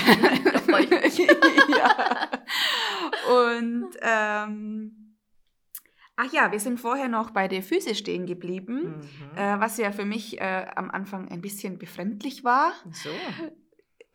[0.54, 1.28] Da freu ich mich.
[1.78, 2.30] ja.
[3.30, 5.03] Und ähm,
[6.16, 9.02] ach ja, wir sind vorher noch bei der Füße stehen geblieben.
[9.02, 9.38] Mhm.
[9.38, 12.74] Äh, was ja für mich äh, am Anfang ein bisschen befremdlich war.
[12.92, 13.10] so.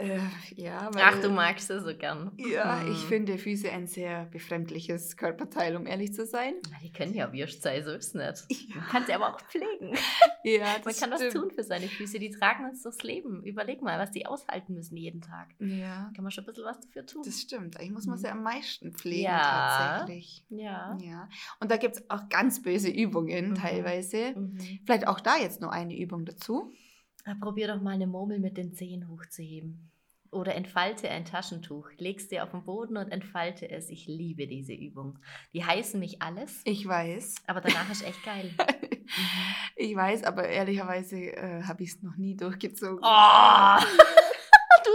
[0.00, 0.20] Äh,
[0.54, 2.30] ja, weil, Ach, du magst es so gern.
[2.36, 2.92] Ja, Mhm.
[2.92, 6.54] ich finde Füße ein sehr befremdliches Körperteil, um ehrlich zu sein.
[6.84, 8.68] Die können ja Würst sein, so ist es nicht.
[8.70, 8.76] Ja.
[8.76, 9.96] Man kann sie aber auch pflegen.
[10.44, 11.34] Ja, Man das kann was stimmt.
[11.34, 12.18] tun für seine Füße.
[12.20, 13.42] Die tragen uns durchs Leben.
[13.42, 15.48] Überleg mal, was die aushalten müssen jeden Tag.
[15.58, 17.22] Ja, Kann man schon ein bisschen was dafür tun.
[17.24, 17.76] das stimmt.
[17.76, 19.96] Eigentlich muss man sie am meisten pflegen, Ja.
[19.98, 20.44] tatsächlich.
[20.48, 20.96] ja.
[21.02, 21.28] Ja.
[21.60, 23.54] Und da gibt es auch ganz böse Übungen Mhm.
[23.56, 24.32] teilweise.
[24.36, 24.58] Mhm.
[24.86, 26.72] Vielleicht auch da jetzt nur eine Übung dazu.
[27.34, 29.90] Probier doch mal eine Murmel mit den Zehen hochzuheben.
[30.30, 31.88] Oder entfalte ein Taschentuch.
[31.96, 33.88] Legst dir auf den Boden und entfalte es.
[33.88, 35.18] Ich liebe diese Übung.
[35.54, 37.36] Die heißen nicht alles, Ich weiß.
[37.46, 38.50] aber danach ist echt geil.
[38.58, 38.98] Mhm.
[39.80, 42.98] Ich weiß, aber ehrlicherweise äh, habe ich es noch nie durchgezogen.
[43.02, 43.76] Oh!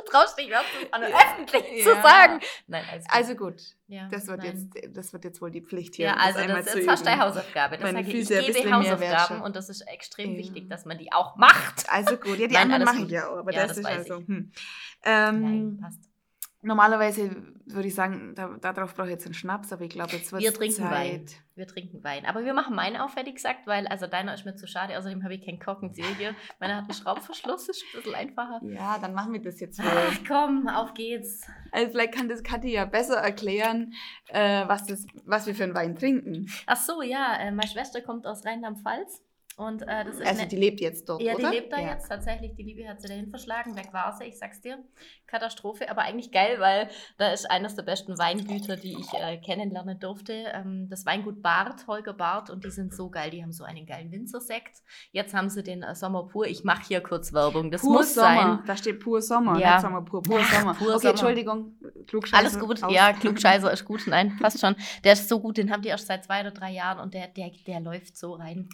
[0.05, 1.07] du traust dich überhaupt nicht an, Ja.
[1.09, 2.01] öffentlich zu Ja.
[2.01, 2.39] sagen.
[2.67, 3.01] Nein, gut.
[3.09, 4.71] Also gut, ja, das wird, nein.
[4.73, 6.07] jetzt, das wird jetzt wohl die Pflicht hier.
[6.07, 7.03] Ja, also das, zu hast du üben.
[7.05, 7.77] deine Hausaufgabe.
[7.77, 11.11] Das Meine sage ich, ich gebe Hausaufgaben und das ist extrem wichtig, dass man die
[11.11, 11.89] auch macht.
[11.89, 14.17] Also gut, ja, die Nein, anderen mache ich ja auch, aber das, das ist also.
[14.17, 14.51] Hm.
[15.03, 15.99] Ähm, Nein, passt.
[16.63, 20.31] Normalerweise würde ich sagen, da, darauf brauche ich jetzt einen Schnaps, aber ich glaube, jetzt
[20.31, 20.91] wird Wir es trinken Zeit.
[20.91, 21.25] Wein.
[21.55, 22.25] Wir trinken Wein.
[22.25, 24.97] Aber wir machen meinen auf, hätte ich gesagt, weil also deiner ist mir zu schade.
[24.97, 26.35] Außerdem habe ich keinen Korkenzieher hier.
[26.59, 28.59] Meiner hat einen Schraubverschluss, ist ein bisschen einfacher.
[28.63, 29.85] Ja, dann machen wir das jetzt wohl.
[29.87, 31.41] Ach, komm, auf geht's.
[31.71, 33.93] Also vielleicht kann das Kathi ja besser erklären,
[34.29, 36.49] äh, was, das, was wir für einen Wein trinken.
[36.65, 39.21] Ach so, ja, äh, meine Schwester kommt aus Rheinland-Pfalz.
[39.55, 41.49] Und äh, das ist Also eine- die lebt jetzt dort, Ja, oder?
[41.51, 41.91] die lebt da ja.
[41.93, 42.55] jetzt tatsächlich.
[42.55, 43.75] Die Liebe hat sie dahin verschlagen.
[43.75, 44.79] Weg war sie, ich sag's dir.
[45.27, 49.99] Katastrophe, aber eigentlich geil, weil da ist eines der besten Weingüter, die ich äh, kennenlernen
[49.99, 50.33] durfte.
[50.53, 53.29] Ähm, das Weingut Barth, Holger Barth, und die sind so geil.
[53.31, 54.77] Die haben so einen geilen Winzersekt.
[55.11, 56.47] Jetzt haben sie den äh, Sommer pur.
[56.47, 57.69] Ich mache hier kurz Werbung.
[57.71, 58.27] Das Pur muss Sommer.
[58.57, 58.59] sein.
[58.65, 59.79] Da steht pur Sommer, Ja.
[59.79, 60.23] Sommer pur.
[60.23, 60.73] Pur Ach, Sommer.
[60.73, 61.09] pur okay, Sommer.
[61.11, 61.75] Entschuldigung.
[62.07, 62.37] Klugscheiße.
[62.39, 64.01] Alles gut, Aus- ja, Klugscheißer ist gut.
[64.07, 64.75] Nein, passt schon.
[65.03, 67.27] Der ist so gut, den haben die erst seit zwei oder drei Jahren und der,
[67.27, 68.67] der, der läuft so rein.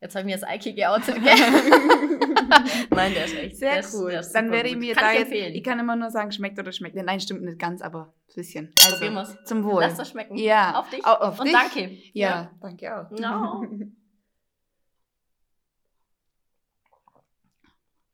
[0.00, 1.24] Jetzt haben wir das Eiki geoutet, gell?
[2.90, 4.12] Nein, der ist echt Sehr der cool.
[4.12, 4.80] ist Dann werde ich gut.
[4.84, 5.54] mir Kann da ich jetzt, empfehlen.
[5.54, 6.94] ich kann immer nur sagen, schmeckt oder schmeckt.
[6.94, 8.72] Nein, stimmt nicht ganz, aber ein bisschen.
[8.74, 9.44] Probieren Also, wir's.
[9.44, 9.80] zum Wohl.
[9.82, 10.36] Lass das schmecken.
[10.36, 10.78] Ja.
[10.78, 11.04] Auf dich.
[11.04, 11.52] Au- auf und dich?
[11.54, 11.98] danke.
[12.12, 13.10] Ja, danke auch.
[13.10, 13.64] No.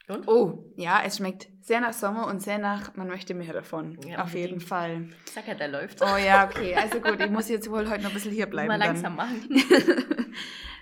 [0.06, 0.28] Und?
[0.28, 3.98] Oh, ja, es schmeckt sehr nach Sommer und sehr nach, man möchte mehr davon.
[4.06, 4.62] Ja, Auf jeden unbedingt.
[4.68, 5.08] Fall.
[5.24, 6.02] Ich sag ja, der läuft.
[6.02, 6.74] Oh ja, okay.
[6.74, 8.68] Also gut, ich muss jetzt wohl heute noch ein bisschen hier bleiben.
[8.68, 8.88] Mal dann.
[8.88, 9.48] langsam machen.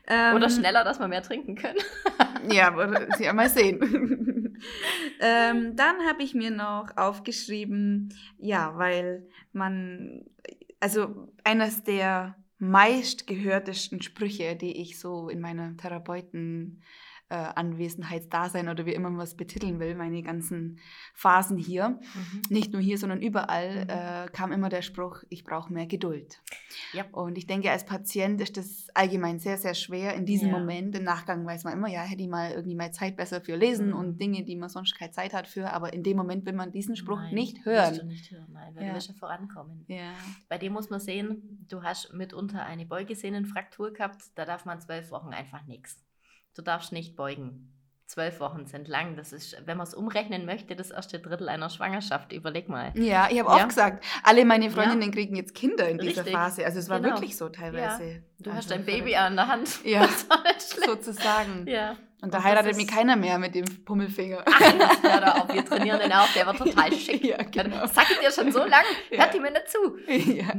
[0.07, 1.79] ähm, Oder schneller, dass wir mehr trinken können.
[2.51, 2.75] Ja,
[3.21, 3.79] ja, mal sehen.
[5.21, 10.25] ähm, dann habe ich mir noch aufgeschrieben, ja, weil man,
[10.81, 16.83] also eines der meistgehörtesten Sprüche, die ich so in meiner Therapeuten
[17.33, 20.79] äh, Anwesenheitsdasein oder wie immer man es betiteln will, meine ganzen
[21.15, 21.89] Phasen hier.
[21.89, 22.43] Mhm.
[22.51, 23.89] Nicht nur hier, sondern überall mhm.
[23.89, 26.43] äh, kam immer der Spruch, ich brauche mehr Geduld.
[26.93, 27.05] Ja.
[27.13, 30.59] Und ich denke, als Patient ist das allgemein sehr, sehr schwer in diesem ja.
[30.59, 30.95] Moment.
[30.95, 33.89] Im Nachgang weiß man immer, ja, hätte ich mal irgendwie mal Zeit besser für Lesen
[33.89, 33.97] mhm.
[33.97, 35.73] und Dinge, die man sonst keine Zeit hat für.
[35.73, 37.97] Aber in dem Moment will man diesen Spruch nein, nicht hören.
[37.97, 38.89] Du nicht hören, nein, weil ja.
[38.91, 39.87] du willst ja vorankommen.
[39.89, 40.13] Ja.
[40.51, 45.11] Bei dem muss man sehen, du hast mitunter eine Beugesehnenfraktur gehabt, da darf man zwölf
[45.11, 45.99] Wochen einfach nichts.
[46.55, 47.69] Du darfst nicht beugen.
[48.07, 49.17] Zwölf Wochen sind lang.
[49.17, 52.33] Das ist, wenn man es umrechnen möchte, das erste Drittel einer Schwangerschaft.
[52.33, 52.93] Überleg mal.
[52.95, 53.57] Ja, ich habe ja.
[53.57, 55.11] oft gesagt, alle meine Freundinnen ja.
[55.11, 56.35] kriegen jetzt Kinder in dieser Richtig.
[56.35, 56.65] Phase.
[56.67, 57.15] Also es war genau.
[57.15, 58.05] wirklich so teilweise.
[58.05, 58.19] Ja.
[58.41, 59.81] Du also hast dein Baby an der Hand.
[59.85, 60.07] Ja,
[60.85, 61.67] sozusagen.
[61.67, 61.97] Ja.
[62.21, 64.45] Und da und heiratet mich keiner mehr mit dem Pummelfinger.
[64.45, 64.61] Ach,
[65.03, 65.53] ja, da auch.
[65.53, 66.29] Wir trainieren den auch.
[66.35, 67.25] Der wird total schick.
[67.25, 67.87] Ja, genau.
[67.87, 68.85] Sag ich dir schon so lang.
[69.11, 69.27] Hört ja.
[69.33, 69.97] die mir nicht zu.
[70.07, 70.53] Ja.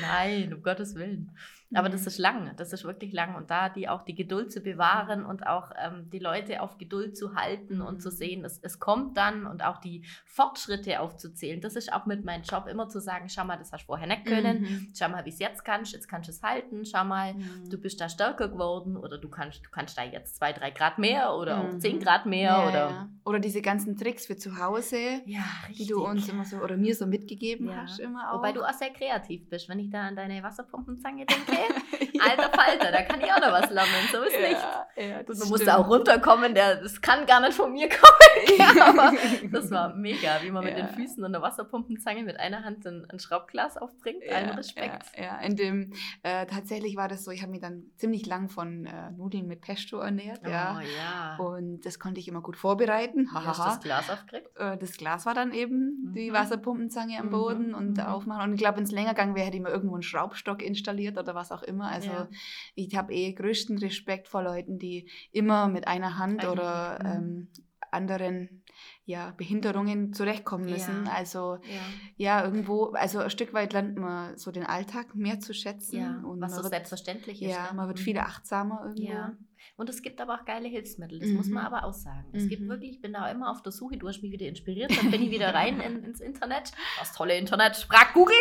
[0.00, 1.36] Nein, um Gottes Willen.
[1.74, 2.06] Aber das mhm.
[2.08, 3.34] ist lang, das ist wirklich lang.
[3.34, 7.16] Und da die auch die Geduld zu bewahren und auch ähm, die Leute auf Geduld
[7.16, 8.14] zu halten und zu mhm.
[8.14, 11.60] sehen, es, es kommt dann und auch die Fortschritte aufzuzählen.
[11.60, 14.06] Das ist auch mit meinem Job immer zu sagen, schau mal, das hast du vorher
[14.06, 14.62] nicht können.
[14.62, 14.92] Mhm.
[14.96, 15.92] Schau mal, wie es jetzt kannst.
[15.92, 16.84] Jetzt kannst du es halten.
[16.84, 17.68] Schau mal, mhm.
[17.70, 20.98] du bist da stärker geworden oder du kannst, du kannst da jetzt zwei, drei Grad
[20.98, 21.76] mehr oder mhm.
[21.76, 22.42] auch zehn Grad mehr.
[22.42, 23.08] Ja, oder, ja.
[23.24, 26.94] oder diese ganzen Tricks für zu Hause, ja, die du uns immer so oder mir
[26.94, 28.00] so mitgegeben hast.
[28.00, 28.38] Immer auch.
[28.38, 31.52] Wobei du auch sehr kreativ bist, wenn ich da an deine Wasserpumpenzange denke.
[32.22, 34.60] Alter Falter, da kann ich auch noch was lernen, so ist ja, nicht.
[34.96, 38.12] Ja, man muss da auch runterkommen, der, das kann gar nicht von mir kommen.
[38.58, 39.12] ja, aber
[39.50, 43.06] das war mega, wie man mit den Füßen und der Wasserpumpenzange mit einer Hand ein,
[43.10, 44.22] ein Schraubglas aufbringt.
[44.30, 45.04] Allen Respekt.
[45.16, 48.86] Ja, in dem, äh, tatsächlich war das so, ich habe mich dann ziemlich lang von
[48.86, 50.40] äh, Nudeln mit Pesto ernährt.
[50.44, 50.80] Oh, ja.
[50.80, 51.36] ja.
[51.38, 53.28] Und das konnte ich immer gut vorbereiten.
[53.30, 54.48] Wie hast du das Glas aufgekriegt?
[54.56, 56.14] Äh, das Glas war dann eben mhm.
[56.14, 57.74] die Wasserpumpenzange am Boden mhm.
[57.74, 58.04] und mhm.
[58.04, 58.50] aufmachen.
[58.50, 61.18] Und ich glaube, wenn es länger gegangen wäre, hätte ich mir irgendwo einen Schraubstock installiert
[61.18, 61.90] oder was auch immer.
[61.90, 62.28] Also ja.
[62.74, 66.50] ich habe eh größten Respekt vor Leuten, die immer mit einer Hand Eigentlich.
[66.50, 67.10] oder mhm.
[67.10, 67.48] ähm,
[67.92, 68.62] anderen
[69.04, 71.06] ja, Behinderungen zurechtkommen müssen.
[71.06, 71.12] Ja.
[71.12, 71.80] Also ja.
[72.16, 72.44] ja.
[72.44, 75.98] irgendwo, also ein Stück weit lernt man so den Alltag mehr zu schätzen.
[75.98, 77.50] Ja, und was so wird, selbstverständlich ist.
[77.50, 78.20] Ja, man wird viel mhm.
[78.20, 79.36] achtsamer irgendwo.
[79.76, 81.36] Und es gibt aber auch geile Hilfsmittel, das mhm.
[81.36, 81.72] muss man mhm.
[81.72, 82.28] aber auch sagen.
[82.32, 82.48] Es mhm.
[82.50, 85.10] gibt wirklich, ich bin da immer auf der Suche, du hast mich wieder inspiriert, dann
[85.10, 88.36] bin ich wieder rein in, ins Internet, das tolle Internet, frag Google.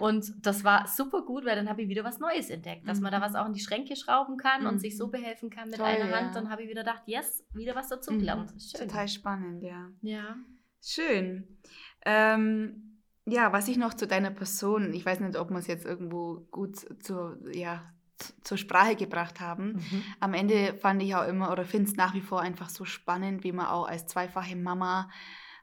[0.00, 3.12] Und das war super gut, weil dann habe ich wieder was Neues entdeckt, dass man
[3.12, 4.68] da was auch in die Schränke schrauben kann mhm.
[4.68, 6.34] und sich so behelfen kann mit Toll, einer Hand.
[6.34, 6.40] Ja.
[6.40, 8.52] Dann habe ich wieder gedacht, yes, wieder was dazu gelernt.
[8.60, 8.88] Schön.
[8.88, 9.90] Total spannend, ja.
[10.02, 10.36] Ja.
[10.82, 11.58] Schön.
[12.04, 15.86] Ähm, ja, was ich noch zu deiner Person, ich weiß nicht, ob man es jetzt
[15.86, 17.92] irgendwo gut zu, ja,
[18.42, 19.74] zur Sprache gebracht haben.
[19.74, 20.04] Mhm.
[20.20, 23.44] Am Ende fand ich auch immer oder finde es nach wie vor einfach so spannend,
[23.44, 25.08] wie man auch als zweifache Mama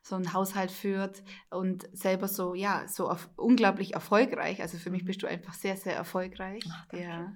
[0.02, 4.62] so einen Haushalt führt und selber so, ja, so unglaublich erfolgreich.
[4.62, 5.08] Also für mich mhm.
[5.08, 6.64] bist du einfach sehr, sehr erfolgreich.
[6.72, 7.34] Ach, ja.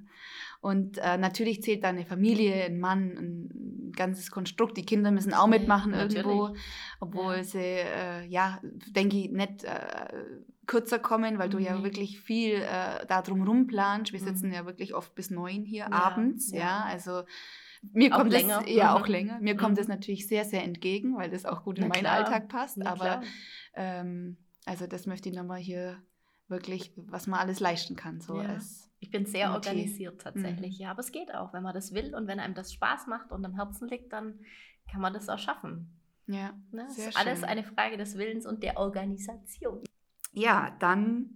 [0.62, 4.78] Und äh, natürlich zählt da eine Familie, ein Mann, ein ganzes Konstrukt.
[4.78, 6.56] Die Kinder müssen auch mitmachen ja, irgendwo,
[7.02, 7.44] obwohl ja.
[7.44, 10.08] sie, äh, ja, denke ich, nicht äh,
[10.66, 11.52] kürzer kommen, weil mhm.
[11.52, 11.84] du ja mhm.
[11.84, 14.14] wirklich viel äh, da drumherum planst.
[14.14, 14.54] Wir sitzen mhm.
[14.54, 16.60] ja wirklich oft bis neun hier ja, abends, ja.
[16.60, 16.86] ja.
[16.86, 17.24] Also
[17.92, 18.62] mir auch kommt länger.
[18.62, 19.04] Das, ja, mhm.
[19.04, 19.40] auch länger.
[19.40, 19.60] Mir mhm.
[19.60, 22.18] kommt das natürlich sehr, sehr entgegen, weil das auch gut in Na meinen klar.
[22.18, 22.78] Alltag passt.
[22.78, 23.22] Na aber
[23.74, 25.98] ähm, also das möchte ich nochmal hier
[26.48, 28.22] wirklich, was man alles leisten kann.
[28.22, 28.58] So ja.
[29.00, 29.68] ich bin sehr Motiv.
[29.68, 30.84] organisiert tatsächlich, mhm.
[30.84, 33.32] ja, aber es geht auch, wenn man das will und wenn einem das Spaß macht
[33.32, 34.40] und am Herzen liegt, dann
[34.90, 36.00] kann man das auch schaffen.
[36.28, 36.90] Ja, ne?
[36.90, 37.28] sehr ist schön.
[37.28, 39.84] alles eine Frage des Willens und der Organisation.
[40.34, 41.30] Ja, dann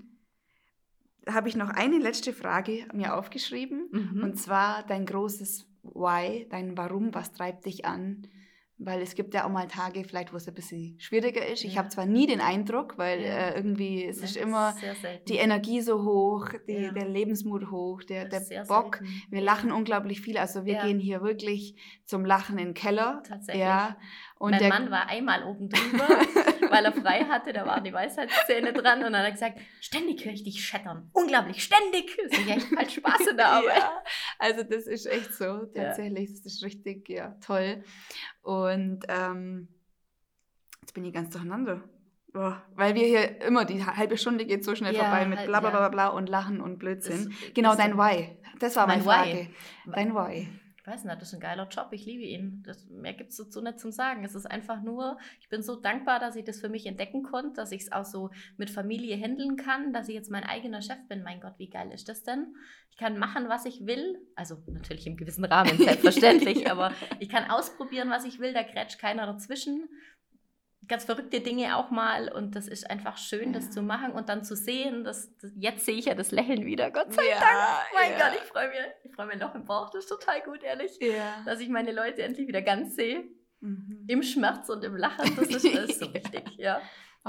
[1.27, 3.89] habe ich noch eine letzte Frage mir aufgeschrieben.
[3.91, 4.23] Mhm.
[4.23, 8.27] Und zwar dein großes Why, dein Warum, was treibt dich an?
[8.79, 11.63] Weil es gibt ja auch mal Tage, vielleicht, wo es ein bisschen schwieriger ist.
[11.63, 11.79] Ich ja.
[11.79, 13.27] habe zwar nie den Eindruck, weil ja.
[13.27, 14.75] äh, irgendwie es ist immer
[15.27, 16.91] die Energie so hoch, die, ja.
[16.91, 18.97] der Lebensmut hoch, der, der Bock.
[18.97, 19.23] Selten.
[19.31, 20.37] Wir lachen unglaublich viel.
[20.37, 23.23] Also wir gehen hier wirklich zum Lachen in den Keller.
[23.27, 23.63] Tatsächlich.
[23.63, 23.97] Ja.
[24.37, 26.07] Und mein Mann war einmal oben drüber,
[26.69, 30.23] weil er frei hatte, da waren die Weisheitszähne dran und dann hat er gesagt, ständig
[30.25, 31.09] höre ich dich schettern.
[31.13, 32.17] Unglaublich, ständig.
[32.29, 33.77] Das ist echt halt Spaß in der Arbeit.
[33.77, 34.03] Ja,
[34.39, 36.29] also das ist echt so, tatsächlich.
[36.29, 36.35] Ja.
[36.43, 37.83] Das ist richtig, ja, toll.
[38.41, 39.67] Und ähm,
[40.81, 41.83] jetzt bin ich ganz durcheinander.
[42.33, 45.71] Weil wir hier immer, die halbe Stunde geht so schnell ja, vorbei mit bla bla
[45.71, 47.29] bla bla und Lachen und Blödsinn.
[47.29, 48.37] Das, genau, dein Why.
[48.59, 49.49] Das war meine Frage.
[49.85, 49.91] Why.
[49.91, 50.47] Dein Why
[50.87, 52.63] weiß nicht, das ist ein geiler Job, ich liebe ihn.
[52.65, 54.23] Das, mehr gibt es dazu nicht zum Sagen.
[54.23, 57.53] Es ist einfach nur, ich bin so dankbar, dass ich das für mich entdecken konnte,
[57.55, 60.97] dass ich es auch so mit Familie handeln kann, dass ich jetzt mein eigener Chef
[61.09, 61.23] bin.
[61.23, 62.55] Mein Gott, wie geil ist das denn?
[62.89, 64.17] Ich kann machen, was ich will.
[64.35, 68.53] Also natürlich im gewissen Rahmen, selbstverständlich, aber ich kann ausprobieren, was ich will.
[68.53, 69.89] Da grätscht keiner dazwischen
[70.87, 73.59] ganz verrückte Dinge auch mal und das ist einfach schön, ja.
[73.59, 76.65] das zu machen und dann zu sehen, dass, dass, jetzt sehe ich ja das Lächeln
[76.65, 77.87] wieder, Gott sei ja, Dank.
[77.93, 78.17] Mein ja.
[78.17, 80.97] Gott, ich freue mich, freue mein Loch im Bauch, das ist total gut, ehrlich.
[80.99, 81.41] Ja.
[81.45, 83.25] Dass ich meine Leute endlich wieder ganz sehe.
[83.59, 84.05] Mhm.
[84.07, 86.81] Im Schmerz und im Lachen, das ist, das ist so wichtig, ja.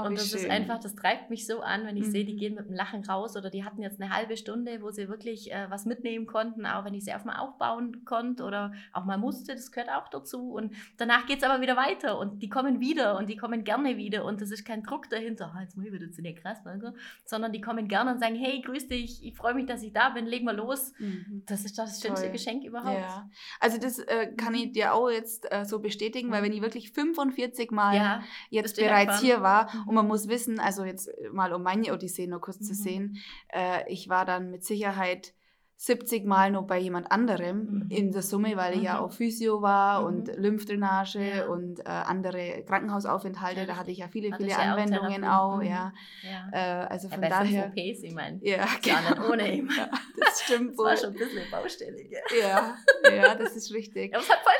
[0.03, 0.51] Oh, und das ist schön.
[0.51, 2.37] einfach, das treibt mich so an, wenn ich sehe, die Mhm.
[2.37, 5.51] gehen mit dem Lachen raus oder die hatten jetzt eine halbe Stunde, wo sie wirklich
[5.51, 9.17] äh, was mitnehmen konnten, auch wenn ich sie auf mal aufbauen konnte oder auch mal
[9.17, 10.51] musste, das gehört auch dazu.
[10.51, 13.97] Und danach geht es aber wieder weiter und die kommen wieder und die kommen gerne
[13.97, 16.63] wieder und das ist kein Druck dahinter, ah, jetzt muss ich wieder zu dir krass,
[16.63, 16.95] machen,
[17.25, 20.09] sondern die kommen gerne und sagen, hey, grüß dich, ich freue mich, dass ich da
[20.09, 20.93] bin, leg mal los.
[20.99, 21.43] Mhm.
[21.45, 22.31] Das ist das schönste Toll.
[22.31, 22.99] Geschenk überhaupt.
[23.01, 23.29] Ja,
[23.59, 26.45] also das äh, kann ich dir auch jetzt äh, so bestätigen, weil Mhm.
[26.45, 29.88] wenn ich wirklich 45 Mal Ja, jetzt bereits hier war Mhm.
[29.89, 32.77] Und man muss wissen, also jetzt mal um meine Odyssee noch kurz zu Mhm.
[32.77, 33.17] sehen,
[33.53, 35.33] äh, ich war dann mit Sicherheit
[35.81, 37.85] 70 Mal noch bei jemand anderem Mhm.
[37.89, 38.99] in der Summe, weil ich ja Mhm.
[38.99, 40.07] auch Physio war Mhm.
[40.07, 41.45] und Lymphdrainage Ja.
[41.47, 45.37] und äh, andere Krankenhausaufenthalte, da hatte ich ja viele, Hatte viele ja auch Anwendungen Therapie.
[45.39, 45.61] auch, Mhm.
[45.63, 45.93] ja.
[46.21, 46.49] ja.
[46.83, 49.29] Äh, also ja von daher, OPs, ich meine, ja, ja genau.
[49.31, 49.73] ohne immer.
[49.77, 50.85] Ja, das stimmt Das wohl.
[50.85, 52.09] war schon ein bisschen.
[52.09, 52.39] Gell?
[52.41, 52.75] Ja,
[53.09, 54.11] ja, das ist richtig.
[54.11, 54.53] Ja, aber es hat voll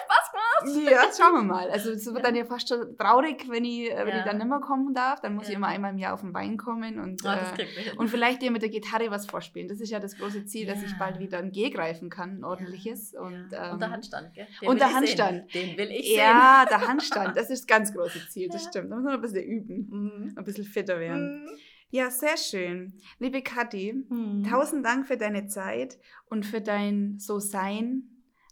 [0.90, 1.70] Ja, schauen wir mal.
[1.70, 2.22] Also es wird Ja.
[2.24, 4.20] dann ja fast schon traurig, wenn ich, äh, wenn Ja.
[4.20, 5.20] ich dann nicht mehr kommen darf.
[5.22, 5.58] Dann muss ich Ja.
[5.58, 7.66] immer einmal im Jahr auf den Wein kommen und, das äh,
[7.98, 9.68] und vielleicht dir mit der Gitarre was vorspielen.
[9.68, 12.44] Das ist ja das große Ziel, dass ich bald wieder ein G greifen kann, ein
[12.44, 13.14] ordentliches.
[13.14, 14.48] Und, ähm, und der Handstand, gell?
[14.62, 15.52] und will der ich Handstand.
[15.52, 15.68] Sehen.
[15.70, 18.92] Den will ich Ja, der Handstand, das ist das ganz große Ziel, das stimmt.
[18.92, 20.34] Da muss man ein bisschen üben, sehen.
[20.38, 21.44] ein bisschen fitter werden.
[21.44, 21.50] Mhm.
[21.92, 22.94] Ja, sehr schön.
[23.18, 24.44] Liebe Kathi, Mhm.
[24.48, 25.98] Tausend Dank für deine Zeit
[26.30, 28.04] und für dein So-Sein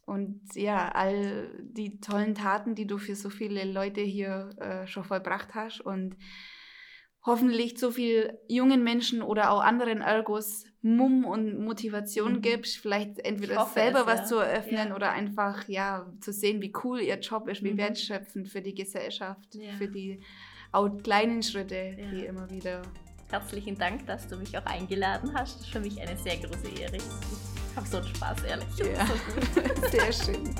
[0.08, 5.04] und ja, all die tollen Taten, die du für so viele Leute hier äh, schon
[5.04, 6.16] vollbracht hast und
[7.26, 12.42] hoffentlich so viel jungen Menschen oder auch anderen Ergos Mumm und Motivation Mhm.
[12.42, 14.26] gibst, vielleicht Ich entweder selber es, was ja.
[14.28, 14.96] zu eröffnen Ja.
[14.96, 17.78] oder einfach ja zu sehen, wie cool ihr Job ist, wie Mhm.
[17.80, 19.74] wertschöpfend für die Gesellschaft, Ja.
[19.78, 20.22] für die
[20.72, 22.82] auch kleinen Schritte, die immer wieder
[23.30, 25.56] Herzlichen Dank, dass du mich auch eingeladen hast.
[25.60, 26.98] Das ist für mich eine sehr große Ehre.
[27.78, 28.68] Habe so einen Spaß, ehrlich.
[28.80, 29.06] Ja.
[29.06, 29.88] so.
[29.92, 30.56] Sehr schön.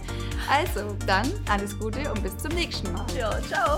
[0.48, 3.06] Also, dann alles Gute und bis zum nächsten Mal.
[3.18, 3.78] Ja, ciao.